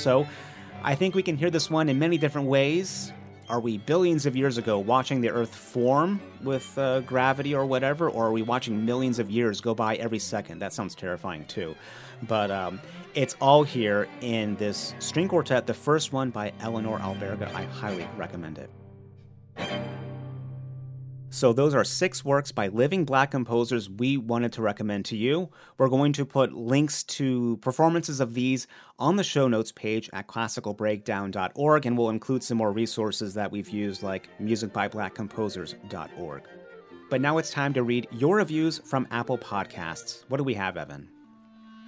So 0.00 0.26
I 0.82 0.94
think 0.94 1.14
we 1.14 1.22
can 1.22 1.36
hear 1.36 1.50
this 1.50 1.70
one 1.70 1.88
in 1.88 1.98
many 1.98 2.16
different 2.16 2.48
ways. 2.48 3.12
Are 3.50 3.60
we 3.60 3.78
billions 3.78 4.26
of 4.26 4.36
years 4.36 4.58
ago 4.58 4.78
watching 4.78 5.20
the 5.20 5.30
Earth 5.30 5.54
form 5.54 6.20
with 6.42 6.78
uh, 6.78 7.00
gravity 7.00 7.54
or 7.54 7.66
whatever, 7.66 8.08
or 8.08 8.26
are 8.28 8.32
we 8.32 8.42
watching 8.42 8.86
millions 8.86 9.18
of 9.18 9.28
years 9.28 9.60
go 9.60 9.74
by 9.74 9.96
every 9.96 10.20
second? 10.20 10.60
That 10.60 10.72
sounds 10.72 10.94
terrifying 10.94 11.44
too. 11.46 11.74
But 12.22 12.50
um, 12.50 12.80
it's 13.14 13.36
all 13.40 13.64
here 13.64 14.08
in 14.20 14.56
this 14.56 14.94
string 15.00 15.28
quartet, 15.28 15.66
the 15.66 15.74
first 15.74 16.12
one 16.12 16.30
by 16.30 16.52
Eleanor 16.60 16.98
Alberga. 17.00 17.52
I 17.54 17.64
highly 17.64 18.08
recommend 18.16 18.58
it. 18.58 18.70
So, 21.32 21.52
those 21.52 21.76
are 21.76 21.84
six 21.84 22.24
works 22.24 22.50
by 22.50 22.66
living 22.68 23.04
black 23.04 23.30
composers 23.30 23.88
we 23.88 24.16
wanted 24.16 24.52
to 24.54 24.62
recommend 24.62 25.04
to 25.06 25.16
you. 25.16 25.48
We're 25.78 25.88
going 25.88 26.12
to 26.14 26.26
put 26.26 26.54
links 26.54 27.04
to 27.04 27.56
performances 27.58 28.18
of 28.18 28.34
these 28.34 28.66
on 28.98 29.14
the 29.14 29.22
show 29.22 29.46
notes 29.46 29.70
page 29.70 30.10
at 30.12 30.26
classicalbreakdown.org, 30.26 31.86
and 31.86 31.96
we'll 31.96 32.10
include 32.10 32.42
some 32.42 32.58
more 32.58 32.72
resources 32.72 33.32
that 33.34 33.52
we've 33.52 33.70
used, 33.70 34.02
like 34.02 34.28
musicbyblackcomposers.org. 34.42 36.42
But 37.08 37.20
now 37.20 37.38
it's 37.38 37.50
time 37.50 37.74
to 37.74 37.84
read 37.84 38.08
your 38.10 38.38
reviews 38.38 38.78
from 38.78 39.06
Apple 39.12 39.38
Podcasts. 39.38 40.24
What 40.28 40.38
do 40.38 40.44
we 40.44 40.54
have, 40.54 40.76
Evan? 40.76 41.08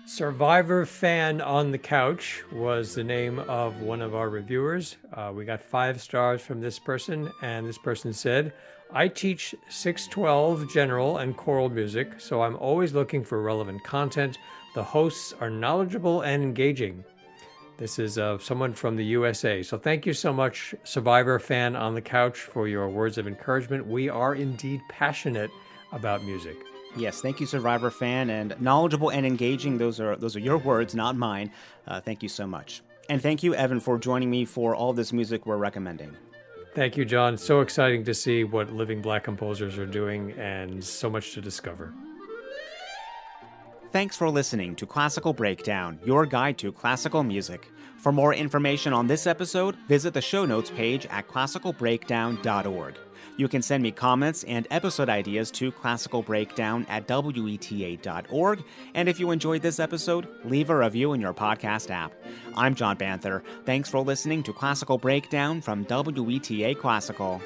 Survivor 0.05 0.85
Fan 0.85 1.41
on 1.41 1.71
the 1.71 1.79
Couch 1.79 2.43
was 2.53 2.93
the 2.95 3.05
name 3.05 3.39
of 3.41 3.81
one 3.81 4.03
of 4.03 4.17
our 4.17 4.29
reviewers. 4.29 4.97
Uh, 5.13 5.33
we 5.35 5.45
got 5.45 5.63
five 5.63 6.03
stars 6.03 6.43
from 6.43 6.61
this 6.61 6.79
person, 6.79 7.31
and 7.41 7.69
this 7.69 7.79
person 7.79 8.13
said, 8.13 8.53
I 8.95 9.09
teach 9.09 9.55
612 9.71 10.71
general 10.71 11.19
and 11.19 11.35
choral 11.35 11.71
music, 11.71 12.21
so 12.21 12.43
I'm 12.43 12.57
always 12.57 12.93
looking 12.93 13.25
for 13.25 13.41
relevant 13.41 13.83
content. 13.83 14.37
The 14.75 14.85
hosts 14.85 15.33
are 15.41 15.49
knowledgeable 15.49 16.21
and 16.21 16.43
engaging. 16.43 17.03
This 17.79 17.99
is 17.99 18.19
uh, 18.19 18.37
someone 18.39 18.75
from 18.75 18.97
the 18.97 19.05
USA. 19.07 19.63
So 19.63 19.79
thank 19.79 20.05
you 20.05 20.13
so 20.13 20.31
much, 20.31 20.75
Survivor 20.85 21.39
fan 21.39 21.75
on 21.75 21.95
the 21.95 22.03
couch, 22.03 22.39
for 22.41 22.69
your 22.69 22.89
words 22.91 23.17
of 23.17 23.27
encouragement. 23.27 23.87
We 23.87 24.11
are 24.11 24.35
indeed 24.35 24.83
passionate 24.91 25.51
about 25.93 26.23
music. 26.23 26.57
Yes, 26.95 27.23
thank 27.23 27.41
you, 27.41 27.47
Survivor 27.47 27.91
fan, 27.91 28.29
and 28.29 28.55
knowledgeable 28.61 29.09
and 29.09 29.25
engaging. 29.25 29.79
Those 29.79 30.01
are 30.01 30.17
those 30.17 30.37
are 30.37 30.41
your 30.41 30.59
words, 30.59 30.95
not 30.95 31.17
mine. 31.17 31.51
Uh, 31.87 32.03
thank 32.03 32.23
you 32.23 32.29
so 32.29 32.47
much, 32.47 32.83
and 33.09 33.23
thank 33.23 33.43
you, 33.43 33.55
Evan, 33.55 33.81
for 33.81 33.97
joining 33.97 34.29
me 34.29 34.45
for 34.45 34.77
all 34.77 34.93
this 34.93 35.15
music 35.15 35.47
we're 35.47 35.57
recommending. 35.57 36.15
Thank 36.75 36.97
you, 36.97 37.05
John. 37.05 37.37
So 37.37 37.61
exciting 37.61 38.03
to 38.05 38.15
see 38.15 38.45
what 38.45 38.73
living 38.73 39.03
black 39.03 39.25
composers 39.25 39.79
are 39.79 39.87
doing 39.87 40.33
and 40.33 40.83
so 40.83 41.11
much 41.11 41.33
to 41.33 41.41
discover. 41.41 41.93
Thanks 43.91 44.17
for 44.17 44.31
listening 44.31 44.75
to 44.77 44.87
Classical 44.87 45.35
Breakdown, 45.35 45.99
your 46.03 46.25
guide 46.25 46.57
to 46.59 46.73
classical 46.73 47.23
music. 47.23 47.71
For 47.99 48.11
more 48.11 48.33
information 48.33 48.95
on 48.95 49.07
this 49.07 49.27
episode, 49.27 49.77
visit 49.87 50.15
the 50.15 50.23
show 50.23 50.47
notes 50.47 50.71
page 50.71 51.05
at 51.07 51.29
classicalbreakdown.org. 51.29 52.95
You 53.37 53.49
can 53.49 53.63
send 53.63 53.83
me 53.83 53.91
comments 53.91 54.45
and 54.45 54.67
episode 54.71 55.09
ideas 55.09 55.51
to 55.53 55.73
classicalbreakdown 55.73 56.87
at 56.89 57.07
weta.org. 57.07 58.65
And 58.95 59.09
if 59.09 59.19
you 59.19 59.31
enjoyed 59.31 59.63
this 59.63 59.81
episode, 59.81 60.29
leave 60.45 60.71
a 60.71 60.77
review 60.77 61.13
in 61.13 61.21
your 61.21 61.35
podcast 61.35 61.91
app. 61.91 62.13
I'm 62.57 62.75
John 62.75 62.97
Banther. 62.97 63.43
Thanks 63.65 63.89
for 63.89 64.01
listening 64.01 64.43
to 64.45 64.53
Classical 64.53 64.99
Breakdown 64.99 65.61
from 65.61 65.85
WETA 65.85 66.79
Classical. 66.79 67.41